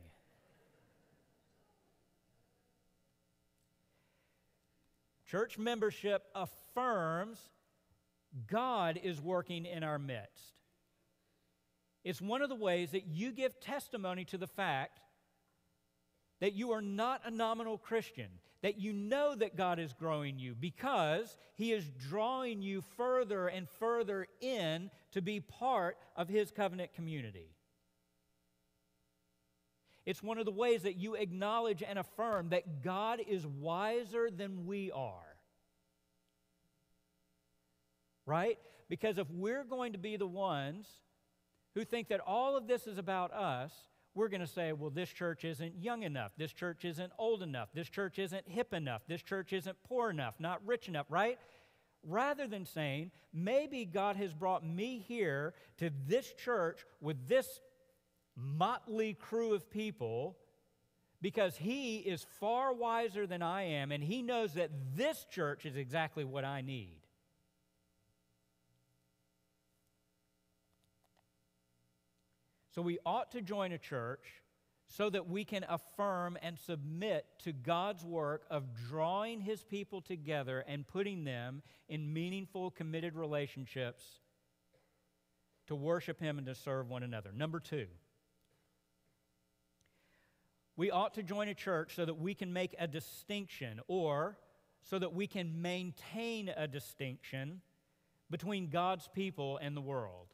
[5.30, 7.38] Church membership affirms
[8.47, 10.54] God is working in our midst.
[12.06, 15.02] It's one of the ways that you give testimony to the fact
[16.39, 18.30] that you are not a nominal Christian,
[18.62, 23.67] that you know that God is growing you because He is drawing you further and
[23.67, 27.56] further in to be part of His covenant community.
[30.08, 34.65] It's one of the ways that you acknowledge and affirm that God is wiser than
[34.65, 35.35] we are.
[38.25, 38.58] Right?
[38.87, 40.87] Because if we're going to be the ones
[41.75, 43.73] who think that all of this is about us,
[44.15, 46.31] we're going to say, well, this church isn't young enough.
[46.37, 47.67] This church isn't old enough.
[47.73, 49.01] This church isn't hip enough.
[49.10, 51.37] This church isn't poor enough, not rich enough, right?
[52.01, 57.60] Rather than saying, maybe God has brought me here to this church with this
[58.38, 60.38] motley crew of people
[61.21, 65.75] because he is far wiser than I am, and he knows that this church is
[65.75, 67.00] exactly what I need.
[72.75, 74.21] So we ought to join a church
[74.85, 80.63] so that we can affirm and submit to God's work of drawing his people together
[80.67, 84.04] and putting them in meaningful, committed relationships
[85.65, 87.31] to worship him and to serve one another.
[87.35, 87.88] Number two,
[90.78, 94.38] we ought to join a church so that we can make a distinction or
[94.84, 97.62] so that we can maintain a distinction
[98.30, 100.28] between God's people and the world.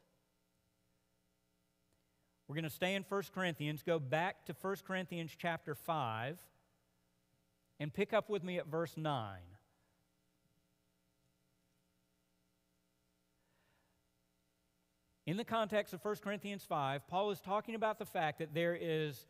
[2.48, 6.38] We're going to stay in 1 Corinthians, go back to 1 Corinthians chapter 5,
[7.80, 9.38] and pick up with me at verse 9.
[15.26, 18.78] In the context of 1 Corinthians 5, Paul is talking about the fact that there
[18.80, 19.26] is,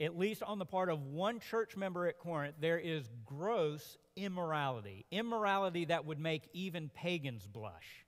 [0.00, 5.06] at least on the part of one church member at Corinth, there is gross immorality.
[5.10, 8.04] Immorality that would make even pagans blush.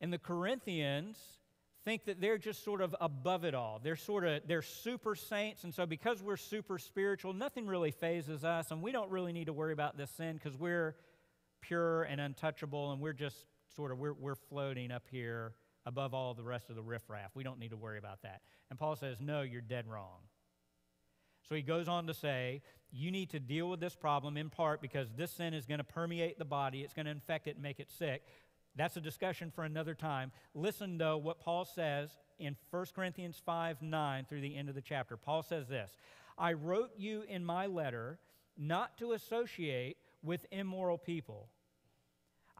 [0.00, 1.16] And the Corinthians
[1.84, 3.80] think that they're just sort of above it all.
[3.82, 8.44] They're sort of they're super saints and so because we're super spiritual, nothing really fazes
[8.44, 10.96] us and we don't really need to worry about this sin cuz we're
[11.60, 13.46] pure and untouchable and we're just
[13.76, 15.54] sort of we're we're floating up here
[15.86, 17.30] above all the rest of the riffraff.
[17.34, 18.42] We don't need to worry about that.
[18.70, 20.20] And Paul says, "No, you're dead wrong."
[21.42, 22.62] So he goes on to say,
[22.92, 25.84] you need to deal with this problem in part because this sin is going to
[25.84, 28.22] permeate the body, it's going to infect it and make it sick.
[28.76, 30.30] That's a discussion for another time.
[30.54, 34.80] Listen, though, what Paul says in 1 Corinthians 5 9 through the end of the
[34.80, 35.16] chapter.
[35.16, 35.90] Paul says this
[36.38, 38.18] I wrote you in my letter
[38.56, 41.48] not to associate with immoral people.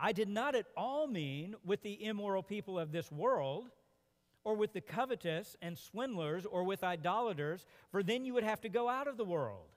[0.04, 3.70] I did not at all mean with the immoral people of this world,
[4.42, 8.68] or with the covetous and swindlers, or with idolaters, for then you would have to
[8.68, 9.68] go out of the world.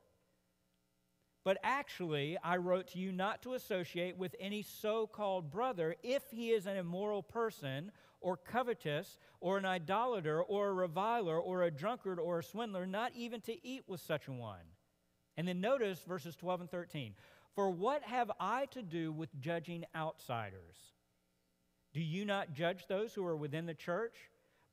[1.43, 6.23] But actually, I wrote to you not to associate with any so called brother if
[6.31, 11.69] he is an immoral person, or covetous, or an idolater, or a reviler, or a
[11.69, 14.65] drunkard, or a swindler, not even to eat with such a one.
[15.37, 17.13] And then notice verses 12 and 13.
[17.55, 20.93] For what have I to do with judging outsiders?
[21.93, 24.15] Do you not judge those who are within the church?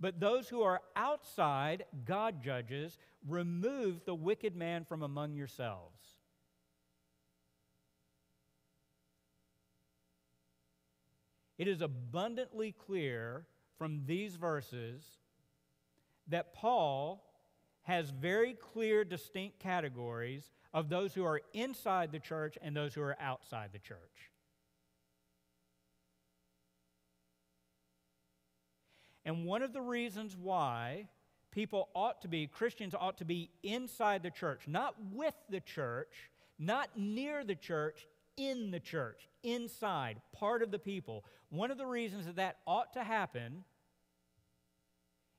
[0.00, 2.98] But those who are outside, God judges.
[3.28, 6.00] Remove the wicked man from among yourselves.
[11.56, 13.46] It is abundantly clear
[13.78, 15.04] from these verses
[16.26, 17.24] that Paul
[17.82, 23.02] has very clear, distinct categories of those who are inside the church and those who
[23.02, 23.98] are outside the church.
[29.24, 31.08] And one of the reasons why
[31.52, 36.30] people ought to be, Christians ought to be inside the church, not with the church,
[36.58, 38.06] not near the church,
[38.36, 41.24] in the church, inside, part of the people.
[41.50, 43.64] One of the reasons that that ought to happen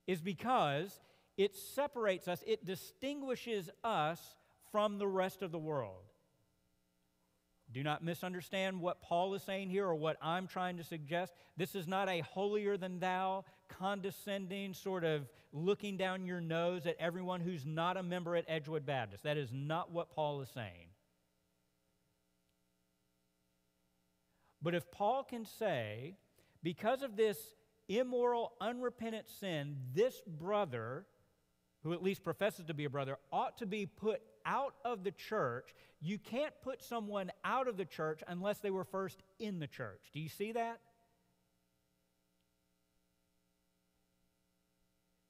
[0.05, 0.99] is because
[1.37, 4.19] it separates us, it distinguishes us
[4.73, 6.01] from the rest of the world.
[7.71, 11.31] Do not misunderstand what Paul is saying here or what I'm trying to suggest.
[11.55, 16.95] This is not a holier than thou, condescending, sort of looking down your nose at
[16.99, 19.23] everyone who's not a member at Edgewood Baptist.
[19.23, 20.89] That is not what Paul is saying.
[24.59, 26.15] But if Paul can say,
[26.63, 27.37] because of this
[27.87, 31.05] immoral, unrepentant sin, this brother,
[31.83, 35.11] who at least professes to be a brother, ought to be put out of the
[35.11, 39.67] church, you can't put someone out of the church unless they were first in the
[39.67, 40.01] church.
[40.13, 40.79] Do you see that?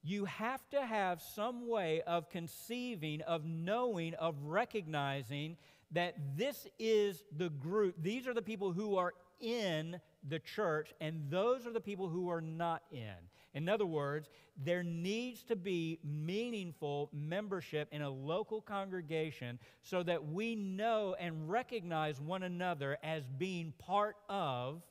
[0.05, 5.55] You have to have some way of conceiving, of knowing, of recognizing
[5.91, 11.29] that this is the group, these are the people who are in the church, and
[11.29, 13.15] those are the people who are not in.
[13.53, 20.25] In other words, there needs to be meaningful membership in a local congregation so that
[20.25, 24.81] we know and recognize one another as being part of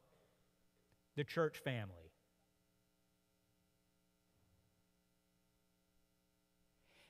[1.17, 1.97] the church family.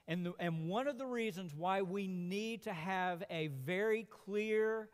[0.08, 4.88] And, the, and one of the reasons why we need to have a very clear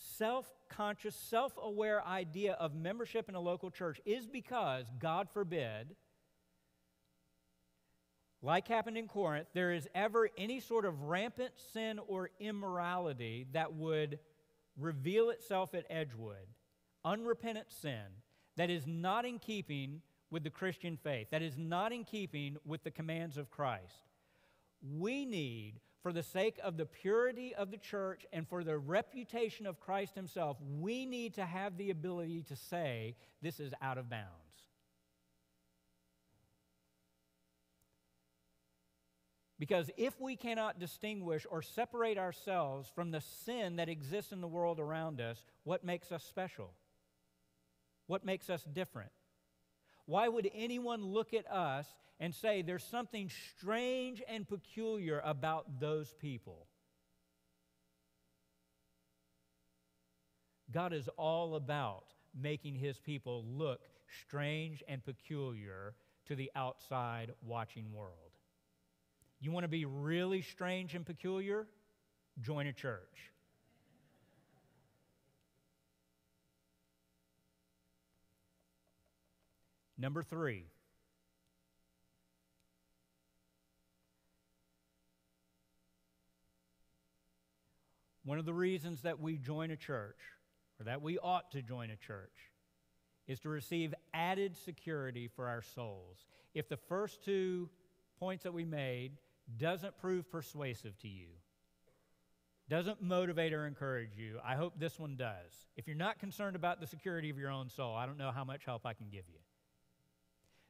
[0.00, 5.94] self conscious, self aware idea of membership in a local church is because, God forbid,
[8.42, 13.74] like happened in Corinth, there is ever any sort of rampant sin or immorality that
[13.74, 14.18] would
[14.78, 16.48] reveal itself at Edgewood,
[17.04, 18.04] unrepentant sin,
[18.56, 22.82] that is not in keeping with the Christian faith, that is not in keeping with
[22.82, 24.08] the commands of Christ.
[24.82, 29.66] We need for the sake of the purity of the church and for the reputation
[29.66, 34.08] of Christ Himself, we need to have the ability to say, this is out of
[34.08, 34.28] bounds.
[39.58, 44.48] Because if we cannot distinguish or separate ourselves from the sin that exists in the
[44.48, 46.70] world around us, what makes us special?
[48.06, 49.10] What makes us different?
[50.06, 51.86] Why would anyone look at us
[52.20, 56.66] and say there's something strange and peculiar about those people?
[60.70, 62.04] God is all about
[62.38, 63.80] making his people look
[64.26, 65.94] strange and peculiar
[66.26, 68.12] to the outside watching world.
[69.40, 71.66] You want to be really strange and peculiar?
[72.40, 73.32] Join a church.
[79.98, 80.66] Number three.
[88.30, 90.20] One of the reasons that we join a church,
[90.78, 92.52] or that we ought to join a church,
[93.26, 96.28] is to receive added security for our souls.
[96.54, 97.68] If the first two
[98.20, 99.16] points that we made
[99.58, 101.26] doesn't prove persuasive to you,
[102.68, 105.66] doesn't motivate or encourage you, I hope this one does.
[105.76, 108.44] If you're not concerned about the security of your own soul, I don't know how
[108.44, 109.40] much help I can give you.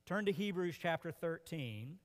[0.06, 1.98] Turn to Hebrews chapter 13.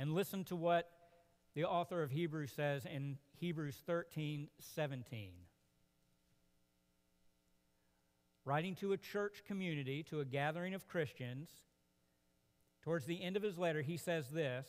[0.00, 0.88] And listen to what
[1.54, 5.32] the author of Hebrews says in Hebrews 13 17.
[8.46, 11.50] Writing to a church community, to a gathering of Christians,
[12.82, 14.66] towards the end of his letter, he says this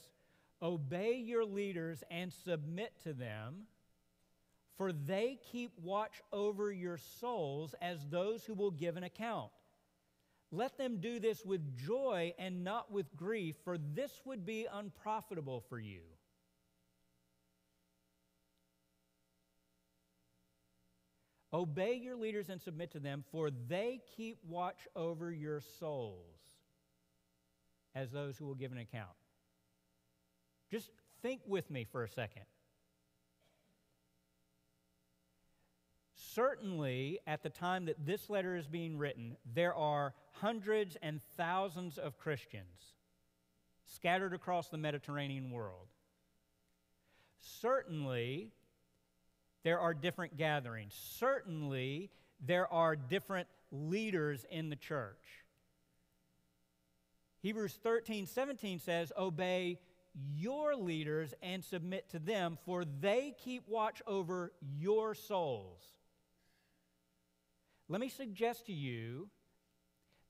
[0.62, 3.68] Obey your leaders and submit to them,
[4.76, 9.52] for they keep watch over your souls as those who will give an account.
[10.52, 15.64] Let them do this with joy and not with grief, for this would be unprofitable
[15.70, 16.02] for you.
[21.54, 26.40] Obey your leaders and submit to them, for they keep watch over your souls
[27.94, 29.10] as those who will give an account.
[30.70, 30.90] Just
[31.22, 32.46] think with me for a second.
[36.34, 41.98] Certainly, at the time that this letter is being written, there are hundreds and thousands
[41.98, 42.96] of Christians
[43.86, 45.88] scattered across the Mediterranean world.
[47.40, 48.52] Certainly,
[49.64, 50.94] there are different gatherings.
[51.18, 52.10] Certainly,
[52.40, 55.44] there are different leaders in the church.
[57.42, 59.80] Hebrews 13, 17 says, Obey
[60.36, 65.82] your leaders and submit to them, for they keep watch over your souls.
[67.92, 69.28] Let me suggest to you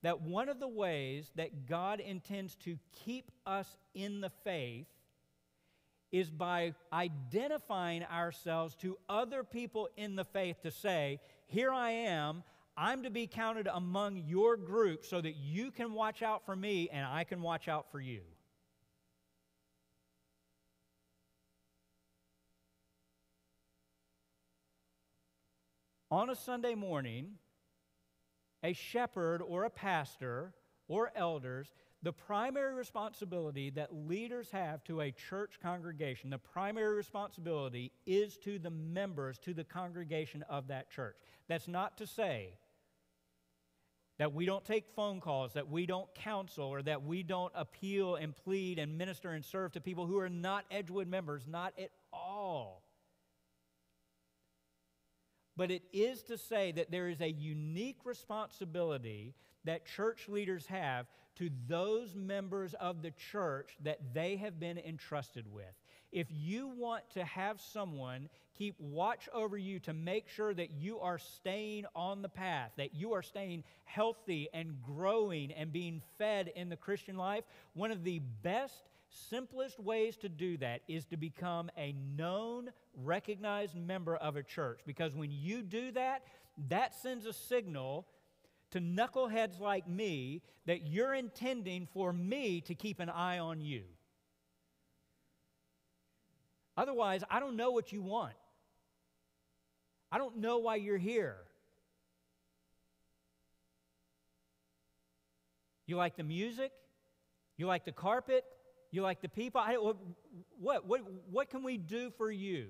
[0.01, 4.88] that one of the ways that God intends to keep us in the faith
[6.12, 12.41] is by identifying ourselves to other people in the faith to say, Here I am.
[12.76, 16.89] I'm to be counted among your group so that you can watch out for me
[16.91, 18.22] and I can watch out for you.
[26.09, 27.38] On a Sunday morning,
[28.64, 30.53] a shepherd or a pastor
[30.88, 31.68] or elders
[32.03, 38.57] the primary responsibility that leaders have to a church congregation, the primary responsibility is to
[38.57, 41.16] the members, to the congregation of that church.
[41.47, 42.55] That's not to say
[44.18, 48.16] that we don't take phone calls, that we don't counsel, or that we don't appeal
[48.16, 51.91] and plead and minister and serve to people who are not Edgewood members, not at
[52.12, 52.82] all.
[55.58, 59.34] But it is to say that there is a unique responsibility
[59.66, 65.52] that church leaders have to those members of the church that they have been entrusted
[65.52, 65.74] with.
[66.12, 68.28] If you want to have someone
[68.58, 72.93] keep watch over you to make sure that you are staying on the path, that
[72.93, 77.43] you are staying healthy and growing and being fed in the Christian life,
[77.74, 78.91] one of the best,
[79.30, 84.82] simplest ways to do that is to become a known, recognized member of a church.
[84.86, 86.24] Because when you do that,
[86.70, 88.07] that sends a signal
[88.72, 93.84] to knuckleheads like me that you're intending for me to keep an eye on you.
[96.78, 98.34] Otherwise, I don't know what you want.
[100.12, 101.38] I don't know why you're here.
[105.86, 106.72] You like the music?
[107.57, 108.45] You like the carpet?
[108.92, 109.62] You like the people?
[109.62, 109.76] I,
[110.60, 112.68] what, what, what can we do for you?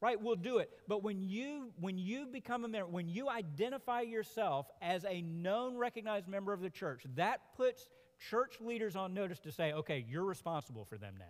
[0.00, 4.00] right we'll do it but when you when you become a member when you identify
[4.00, 7.88] yourself as a known recognized member of the church that puts
[8.30, 11.24] church leaders on notice to say okay you're responsible for them now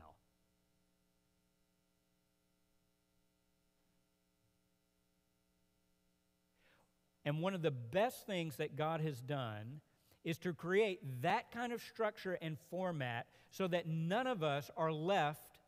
[7.25, 9.81] and one of the best things that god has done
[10.29, 14.93] is to create that kind of structure and format so that none of us are
[14.93, 15.59] left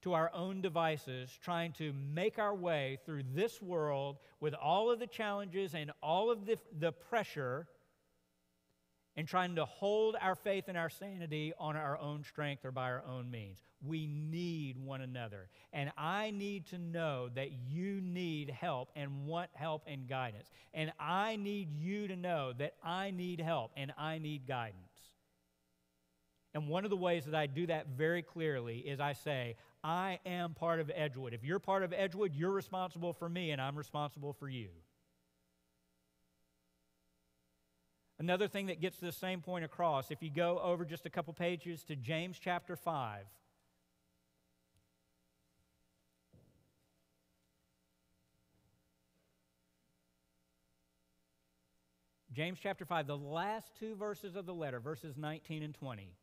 [0.00, 4.98] to our own devices trying to make our way through this world with all of
[4.98, 7.66] the challenges and all of the, the pressure
[9.16, 12.84] and trying to hold our faith and our sanity on our own strength or by
[12.90, 13.58] our own means.
[13.84, 15.48] We need one another.
[15.72, 20.50] And I need to know that you need help and want help and guidance.
[20.72, 24.78] And I need you to know that I need help and I need guidance.
[26.54, 30.20] And one of the ways that I do that very clearly is I say, I
[30.26, 31.32] am part of Edgewood.
[31.32, 34.68] If you're part of Edgewood, you're responsible for me, and I'm responsible for you.
[38.22, 41.34] Another thing that gets this same point across, if you go over just a couple
[41.34, 43.24] pages to James chapter 5.
[52.32, 56.14] James chapter 5, the last two verses of the letter, verses 19 and 20.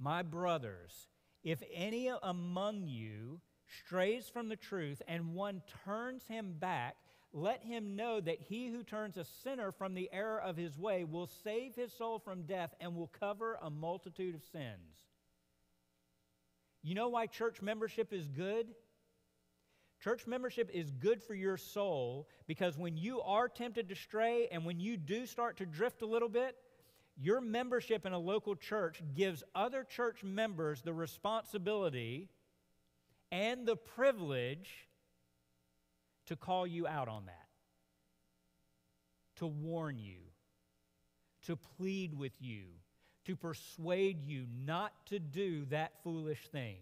[0.00, 1.06] My brothers,
[1.44, 3.40] if any among you
[3.86, 6.96] strays from the truth and one turns him back,
[7.32, 11.04] let him know that he who turns a sinner from the error of his way
[11.04, 14.98] will save his soul from death and will cover a multitude of sins.
[16.82, 18.66] You know why church membership is good?
[20.02, 24.64] Church membership is good for your soul because when you are tempted to stray and
[24.64, 26.56] when you do start to drift a little bit,
[27.16, 32.28] your membership in a local church gives other church members the responsibility
[33.30, 34.88] and the privilege
[36.26, 37.48] to call you out on that,
[39.36, 40.18] to warn you,
[41.46, 42.64] to plead with you,
[43.24, 46.76] to persuade you not to do that foolish thing.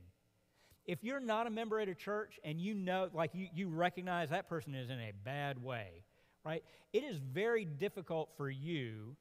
[0.87, 4.31] If you're not a member at a church and you know, like you, you recognize
[4.31, 6.05] that person is in a bad way,
[6.45, 6.65] right?
[6.93, 9.17] It is very difficult for you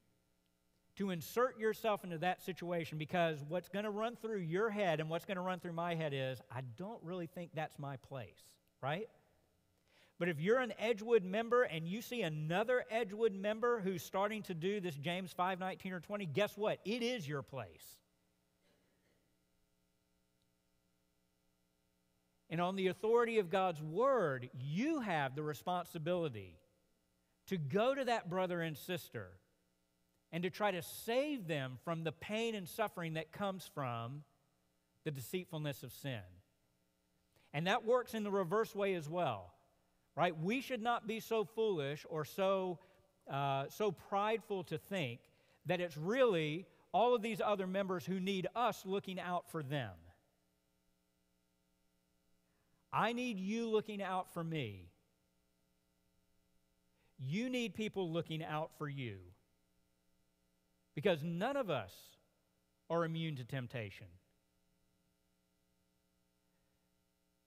[0.95, 5.09] to insert yourself into that situation because what's going to run through your head and
[5.09, 8.41] what's going to run through my head is, I don't really think that's my place,
[8.82, 9.07] right?
[10.20, 14.53] But if you're an Edgewood member and you see another Edgewood member who's starting to
[14.53, 16.80] do this James 5 19 or 20, guess what?
[16.84, 17.86] It is your place.
[22.49, 26.57] And on the authority of God's word, you have the responsibility
[27.47, 29.30] to go to that brother and sister
[30.32, 34.24] and to try to save them from the pain and suffering that comes from
[35.05, 36.22] the deceitfulness of sin.
[37.53, 39.53] And that works in the reverse way as well,
[40.20, 40.38] right?
[40.38, 42.78] We should not be so foolish or so,
[43.32, 45.22] uh, so prideful to think
[45.65, 49.93] that it's really all of these other members who need us looking out for them.
[52.91, 54.89] I need you looking out for me.
[57.17, 59.20] You need people looking out for you.
[60.95, 61.93] Because none of us
[62.89, 64.07] are immune to temptation.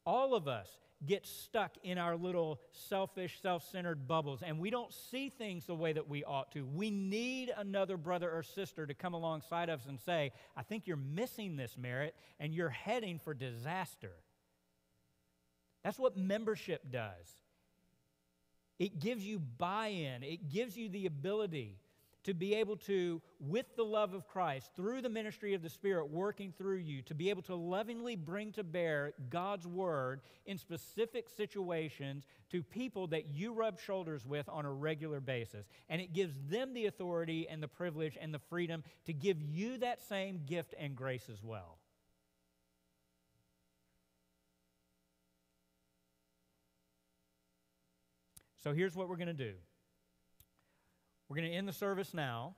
[0.06, 0.68] All of us
[1.06, 5.74] get stuck in our little selfish, self centered bubbles, and we don't see things the
[5.74, 6.64] way that we ought to.
[6.64, 10.96] We need another brother or sister to come alongside us and say, I think you're
[10.96, 14.12] missing this merit and you're heading for disaster.
[15.82, 17.26] That's what membership does.
[18.78, 21.78] It gives you buy in, it gives you the ability
[22.24, 26.10] to be able to, with the love of Christ, through the ministry of the Spirit
[26.10, 31.28] working through you, to be able to lovingly bring to bear God's Word in specific
[31.28, 35.66] situations to people that you rub shoulders with on a regular basis.
[35.88, 39.78] And it gives them the authority and the privilege and the freedom to give you
[39.78, 41.78] that same gift and grace as well.
[48.62, 49.54] So here's what we're going to do.
[51.32, 52.56] We're going to end the service now.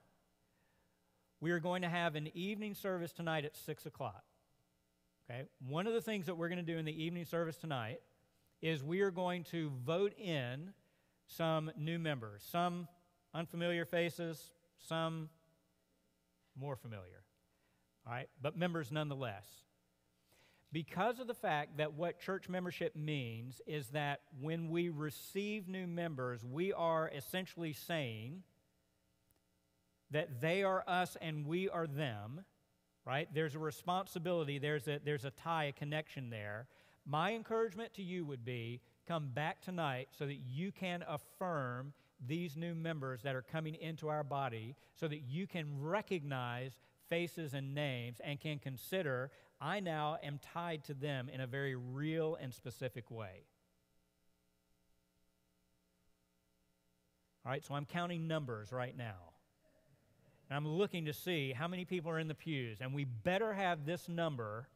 [1.41, 4.25] We are going to have an evening service tonight at 6 o'clock.
[5.31, 5.45] Okay?
[5.69, 8.01] One of the things that we're going to do in the evening service tonight
[8.61, 10.73] is we are going to vote in
[11.29, 12.89] some new members, some
[13.33, 14.51] unfamiliar faces,
[14.89, 15.29] some
[16.57, 17.23] more familiar.
[18.05, 18.29] All right?
[18.43, 19.47] But members nonetheless.
[20.73, 25.87] Because of the fact that what church membership means is that when we receive new
[25.87, 28.43] members, we are essentially saying,
[30.15, 32.45] that they are us and we are them,
[33.05, 33.29] right?
[33.35, 36.69] There's a responsibility, there's a, there's a tie, a connection there.
[37.05, 41.93] My encouragement to you would be come back tonight so that you can affirm
[42.25, 46.79] these new members that are coming into our body so that you can recognize
[47.11, 51.75] faces and names and can consider I now am tied to them in a very
[51.75, 53.47] real and specific way.
[57.45, 59.34] All right, so I'm counting numbers right now.
[60.55, 62.79] And I'm looking to see how many people are in the pews.
[62.81, 64.69] And we better have this number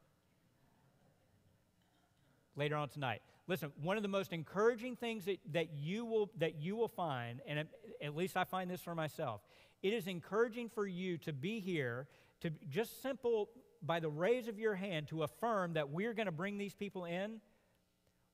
[2.57, 3.23] later on tonight.
[3.47, 7.41] Listen, one of the most encouraging things that, that, you, will, that you will find,
[7.47, 7.69] and at,
[8.03, 9.41] at least I find this for myself,
[9.81, 12.09] it is encouraging for you to be here,
[12.41, 13.49] to just simple,
[13.81, 17.05] by the raise of your hand, to affirm that we're going to bring these people
[17.05, 17.41] in.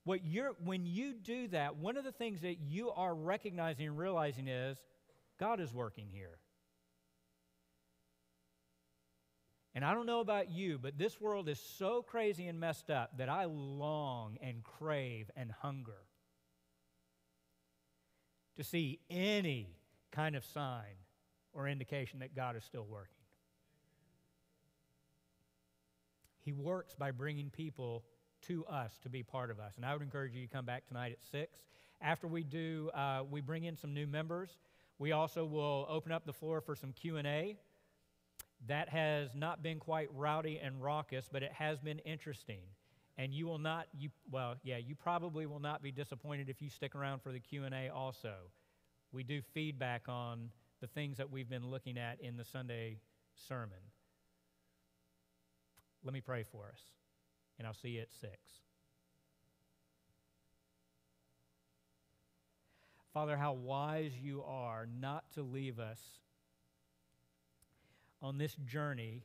[0.03, 3.99] What you're, when you do that, one of the things that you are recognizing and
[3.99, 4.79] realizing is
[5.39, 6.39] God is working here.
[9.75, 13.17] And I don't know about you, but this world is so crazy and messed up
[13.17, 15.97] that I long and crave and hunger
[18.55, 19.75] to see any
[20.13, 20.95] kind of sign
[21.51, 23.11] or indication that God is still working.
[26.39, 28.05] He works by bringing people
[28.47, 29.73] to us to be part of us.
[29.75, 31.59] And I would encourage you to come back tonight at 6.
[32.01, 34.57] After we do, uh, we bring in some new members.
[34.99, 37.57] We also will open up the floor for some Q&A.
[38.67, 42.61] That has not been quite rowdy and raucous, but it has been interesting.
[43.17, 46.69] And you will not, you, well, yeah, you probably will not be disappointed if you
[46.69, 48.33] stick around for the Q&A also.
[49.11, 50.49] We do feedback on
[50.81, 52.97] the things that we've been looking at in the Sunday
[53.47, 53.77] sermon.
[56.03, 56.81] Let me pray for us,
[57.57, 58.31] and I'll see you at 6.
[63.13, 66.01] Father, how wise you are not to leave us
[68.21, 69.23] on this journey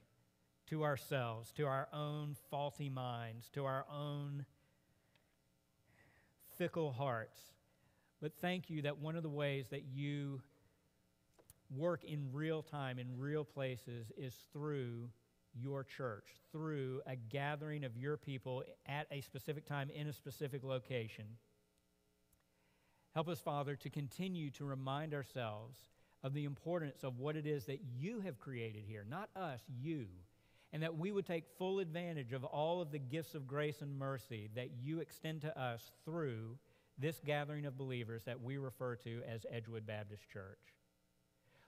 [0.68, 4.45] to ourselves, to our own faulty minds, to our own
[6.57, 7.41] fickle hearts.
[8.20, 10.43] But thank you that one of the ways that you
[11.74, 15.09] work in real time, in real places, is through
[15.55, 20.62] your church, through a gathering of your people at a specific time in a specific
[20.62, 21.24] location.
[23.14, 25.78] Help us, Father, to continue to remind ourselves
[26.23, 30.07] of the importance of what it is that you have created here, not us, you.
[30.73, 33.99] And that we would take full advantage of all of the gifts of grace and
[33.99, 36.57] mercy that you extend to us through
[36.97, 40.77] this gathering of believers that we refer to as Edgewood Baptist Church.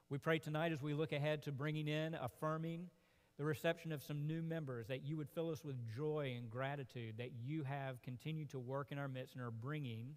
[0.08, 2.90] We pray tonight as we look ahead to bringing in, affirming
[3.38, 7.14] the reception of some new members, that you would fill us with joy and gratitude
[7.16, 10.14] that you have continued to work in our midst and are bringing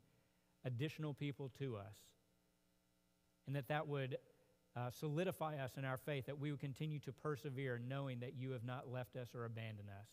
[0.66, 1.96] additional people to us
[3.48, 4.18] and that that would
[4.76, 8.52] uh, solidify us in our faith, that we would continue to persevere knowing that you
[8.52, 10.08] have not left us or abandoned us.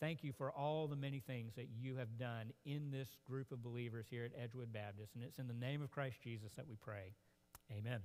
[0.00, 3.62] Thank you for all the many things that you have done in this group of
[3.62, 5.14] believers here at Edgewood Baptist.
[5.14, 7.14] And it's in the name of Christ Jesus that we pray.
[7.72, 8.00] Amen.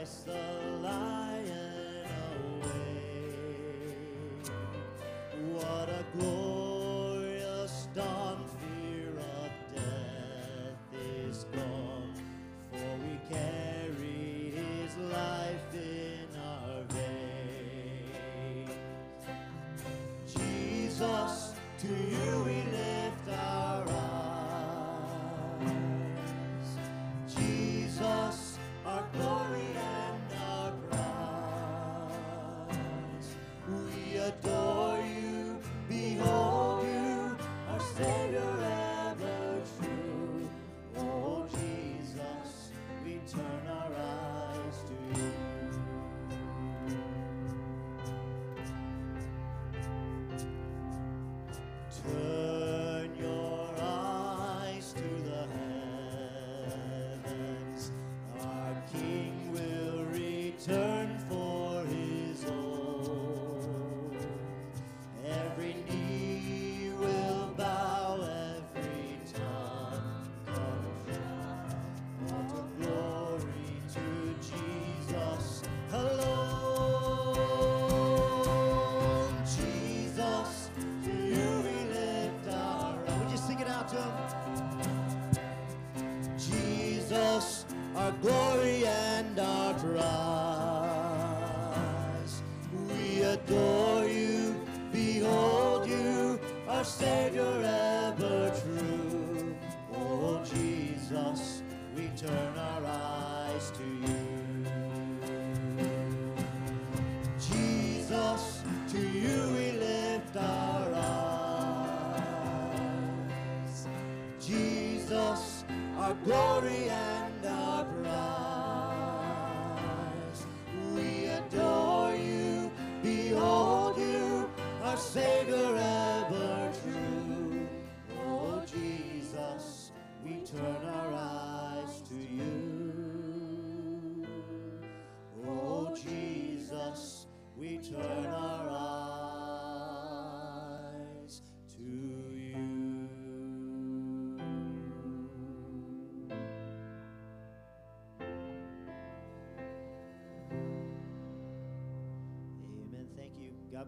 [0.00, 0.39] What a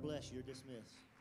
[0.02, 0.36] bless you.
[0.36, 1.11] You're dismissed.